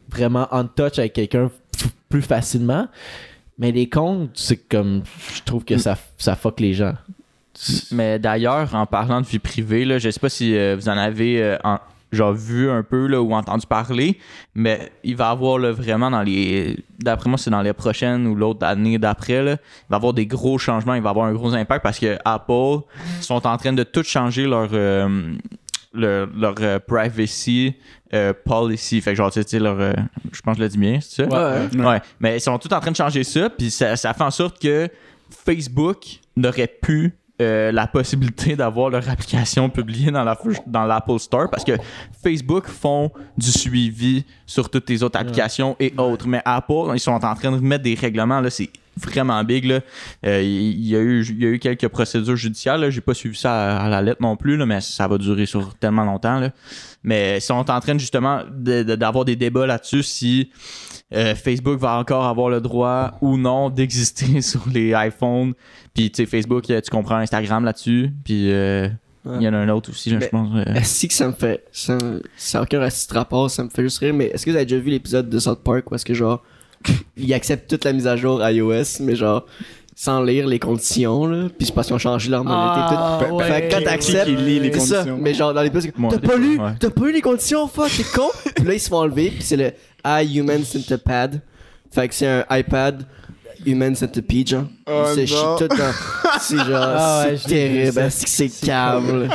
[0.10, 1.49] vraiment en touch avec quelqu'un
[2.10, 2.88] plus facilement.
[3.58, 5.04] Mais les comptes, c'est comme.
[5.36, 6.93] Je trouve que ça, ça fuck les gens.
[7.91, 10.97] Mais d'ailleurs, en parlant de vie privée, là, je sais pas si euh, vous en
[10.97, 11.80] avez euh, en-
[12.12, 14.18] genre vu un peu là, ou entendu parler,
[14.55, 16.78] mais il va y avoir là, vraiment dans les.
[16.99, 20.14] D'après moi, c'est dans les prochaines ou l'autre année d'après, là, il va y avoir
[20.14, 22.86] des gros changements, il va y avoir un gros impact parce que Apple
[23.22, 24.70] sont en train de tout changer leur.
[24.74, 25.34] euh,
[25.93, 27.76] leur, leur, euh, privacy
[28.14, 29.01] euh, policy.
[29.01, 29.78] Fait que genre, tu sais, leur.
[29.78, 29.91] euh,
[30.32, 31.30] je pense que je l'ai dit bien, c'est ça?
[31.30, 31.68] Ouais.
[31.78, 31.86] Ouais.
[31.86, 34.32] Ouais, mais ils sont tous en train de changer ça, puis ça, ça fait en
[34.32, 34.88] sorte que
[35.45, 36.05] Facebook
[36.38, 41.64] n'aurait plus euh, la possibilité d'avoir leur application publiée dans la dans l'Apple Store parce
[41.64, 41.74] que
[42.24, 47.12] Facebook font du suivi sur toutes les autres applications et autres, mais Apple ils sont
[47.12, 49.80] en train de mettre des règlements là, c'est vraiment big là.
[50.26, 53.14] Euh, Il y, a eu il y a eu quelques procédures judiciaires là, j'ai pas
[53.14, 56.04] suivi ça à, à la lettre non plus là, mais ça va durer sur tellement
[56.06, 56.52] longtemps là.
[57.04, 60.50] Mais ils sont en train justement de- de- d'avoir des débats là-dessus si
[61.14, 65.54] euh, Facebook va encore avoir le droit ou non d'exister sur les iPhones.
[65.94, 68.12] Puis, tu sais, Facebook, euh, tu comprends Instagram là-dessus.
[68.24, 68.88] Puis, euh,
[69.26, 70.50] il y en a un autre aussi, là, je pense.
[70.68, 71.66] Est-ce que ça me fait.
[71.74, 71.98] Ça,
[72.38, 74.82] ça a aucun rapport, ça me fait juste rire, mais est-ce que vous avez déjà
[74.82, 76.42] vu l'épisode de South Park où est-ce que genre.
[77.18, 79.46] Ils acceptent toute la mise à jour iOS, mais genre.
[79.94, 81.48] Sans lire les conditions, là.
[81.56, 83.36] Puis c'est parce qu'ils ont changé leur monnaie et tout.
[83.36, 83.44] ouais.
[83.44, 84.96] Fait que quand t'acceptes, qui lit les c'est ça.
[84.96, 85.18] conditions?
[85.22, 86.72] Mais genre dans l'épisode, Moi, t'as pas lu, ouais.
[86.80, 88.30] t'as pas lu les conditions, fuck, t'es con.
[88.56, 89.72] puis là ils se font enlever, puis c'est le
[90.04, 91.42] iHuman Centipede.
[91.94, 93.04] Fait que c'est un iPad
[93.66, 94.64] Human Centipede, genre.
[94.88, 95.55] Oh c'est chi- non.
[95.57, 95.76] tout dans.
[96.39, 99.30] C'est genre, Ah ouais, c'est terrible, c'est câble.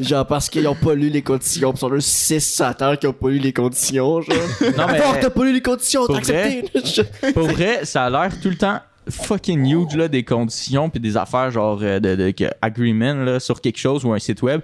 [0.00, 3.06] genre parce qu'ils ont pas lu les conditions, pis ils sont juste 6 satans qui
[3.06, 4.36] ont pas lu les conditions, genre.
[4.76, 6.64] Non, mais Oh, t'as pas lu les conditions, Pour t'as accepté.
[6.84, 8.78] Je- pour vrai, ça a l'air tout le temps
[9.10, 13.40] fucking huge, là, des conditions puis des affaires, genre, euh, de, de, que- agreement, là,
[13.40, 14.60] sur quelque chose ou un site web.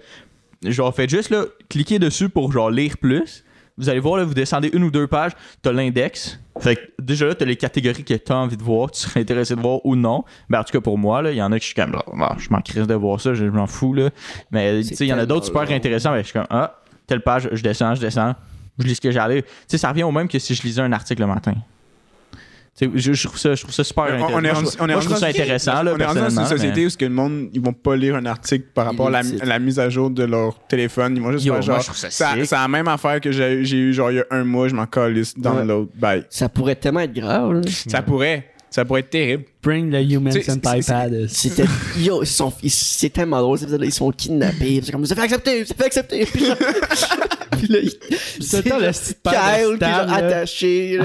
[0.64, 3.43] Genre, faites juste, là, cliquez dessus pour, genre, lire plus.
[3.76, 6.38] Vous allez voir, là, vous descendez une ou deux pages, t'as l'index.
[6.60, 9.20] Fait que déjà là, t'as les catégories que t'as envie de voir, que tu serais
[9.20, 10.24] intéressé de voir ou non.
[10.48, 11.96] Ben, en tout cas, pour moi, là, il y en a que je suis comme,
[12.20, 14.10] Ah, je m'en crisse de voir ça, je, m'en fous, là.
[14.52, 17.22] Mais, tu il y en a d'autres super intéressants, mais je suis comme, ah, telle
[17.22, 18.34] page, je descends, je descends,
[18.78, 19.42] je lis ce que j'allais.
[19.42, 21.54] Tu sais, ça revient au même que si je lisais un article le matin.
[22.80, 24.34] Je, je trouve ça, je trouve ça super On- intéressant.
[24.34, 25.92] on est Moi, rendu- je, on est moi, je trouve rendu ça dans- intéressant, là,
[25.94, 27.94] On est rendu dans une société mais- où ce que le monde, ils vont pas
[27.94, 29.42] lire un article par rapport à la, Illicite.
[29.42, 31.14] à la mise à jour de leur téléphone.
[31.16, 31.94] Ils vont juste Yo, faire moi, genre.
[31.94, 32.10] ça.
[32.10, 34.74] C'est la même affaire que j'ai j'ai eu genre il y a un mois, je
[34.74, 35.88] m'en calisse download.
[35.94, 36.24] Bye.
[36.30, 37.60] Ça pourrait tellement être grave, là.
[37.88, 38.50] Ça pourrait.
[38.74, 39.44] Ça pourrait être terrible.
[39.62, 41.26] Bring the human senpai pad.
[41.28, 41.64] C'était.
[41.96, 42.52] Yo, ils sont.
[42.60, 43.56] ils- C'est tellement drôle.
[43.80, 44.80] Ils sont kidnappés.
[44.82, 46.26] C'est comme, ça fait accepter, ça fait accepter.
[46.32, 46.56] Puis là,
[47.56, 47.78] puis là,
[48.92, 50.96] C'est Kyle qui est attaché.
[50.98, 51.04] Là.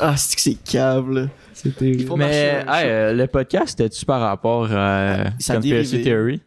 [0.00, 1.14] Ah, c'est que c'est câble.
[1.20, 1.26] là.
[1.52, 1.92] C'était.
[2.16, 6.02] Mais hey, euh, le podcast, c'était-tu par rapport à Ça a Conspiracy.
[6.02, 6.40] Theory?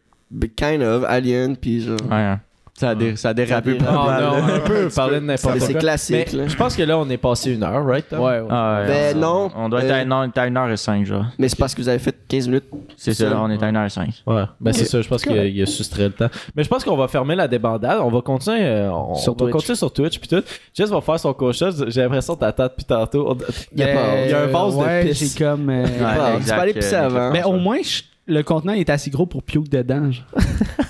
[0.56, 1.98] Kind of, Alien, puis genre.
[2.10, 2.34] Ouais.
[2.74, 4.22] Ça a, dé- ça a dérapé pas Non, mal.
[4.24, 4.54] non, là.
[4.54, 5.66] un peu parler de n'importe Mais quoi.
[5.68, 8.08] c'est classique, Mais je pense que là, on est passé une heure, right?
[8.08, 8.20] Tom?
[8.20, 8.46] Ouais, ouais.
[8.50, 11.26] Ah, ouais, Ben on- non, On doit être à, euh, on est à 1h05, genre.
[11.38, 12.64] Mais c'est parce que vous avez fait 15 minutes.
[12.96, 14.22] C'est ça, on est à 1h05.
[14.26, 16.30] Ouais, ben c'est ça, je pense qu'il a, a soustrait le temps.
[16.56, 18.00] Mais je pense qu'on va fermer la débandade.
[18.02, 19.52] On va continuer, euh, on, Sur on va Twitch.
[19.52, 20.42] continuer sur Twitch puis tout.
[20.74, 23.30] Jess va faire son coach J'ai l'impression que t'attends depuis tantôt.
[23.32, 23.36] On-
[23.74, 25.34] Il y a pas- il y a un vase de ouais, pisse.
[25.36, 25.70] j'ai comme.
[25.70, 27.30] Ah, exact, peux aller pisser avant.
[27.30, 30.10] Mais au moins, je- le contenant est assez gros pour pioque dedans.
[30.10, 30.24] genre.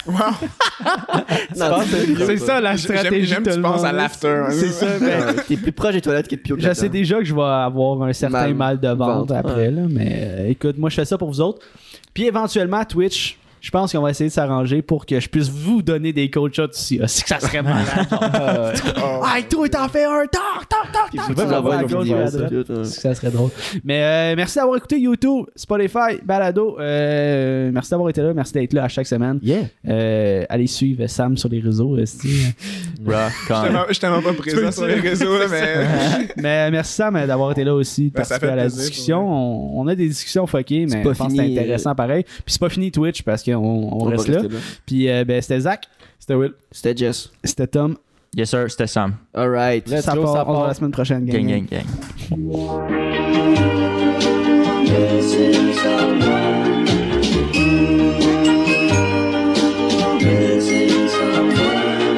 [1.57, 1.67] Non,
[2.27, 3.27] C'est ça la J'aime- stratégie.
[3.27, 4.29] J'aime que tu le penses à l'after.
[4.29, 4.47] hein.
[4.51, 7.25] C'est ça, ben, T'es plus proche des toilettes que de pio Je sais déjà que
[7.25, 10.77] je vais avoir un certain Mal- mal de ventre ventre, après, là, mais euh, écoute,
[10.79, 11.61] moi je fais ça pour vous autres.
[12.15, 15.83] Puis éventuellement, Twitch, je pense qu'on va essayer de s'arranger pour que je puisse vous
[15.83, 17.01] donner des cold shots aussi.
[17.07, 18.09] C'est que ça serait malade.
[19.05, 19.25] Oh.
[19.25, 20.23] Hey, toi, t'en fais un!
[20.31, 21.27] Toc, toc, toc, toc!
[22.85, 23.51] Ça, que serait drôle.
[23.85, 26.77] Mais euh, merci d'avoir écouté YouTube, Spotify, Balado.
[26.79, 28.35] Euh, merci d'avoir été là.
[28.35, 29.39] Merci d'être là à chaque semaine.
[29.43, 29.63] Yeah.
[29.89, 31.97] Euh, allez suivre Sam sur les réseaux.
[33.03, 36.29] Je tellement pas présent sur les réseaux, là, mais.
[36.37, 39.21] mais merci Sam euh, d'avoir été là aussi, de Ben, participer à la discussion.
[39.21, 42.25] On, on a des discussions fuckées, mais je pense que c'est intéressant pareil.
[42.25, 44.43] Puis c'est pas fini Twitch parce qu'on on On va reste là.
[44.43, 44.49] là.
[44.87, 45.87] Puis euh, ben, c'était Zach,
[46.19, 46.53] C'était Will.
[46.71, 47.31] C'était Jess.
[47.45, 47.97] c'était Tom.
[48.35, 49.15] Yes, sir, c'était Sam.
[49.35, 49.87] Alright.
[49.89, 50.67] Let's ça go, part, ça on part.
[50.69, 51.25] la semaine prochaine.
[51.27, 51.85] gang, Gang, gang.
[52.31, 53.03] gang, gang.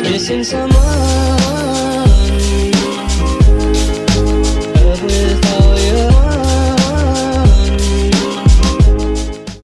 [0.02, 0.93] Missing someone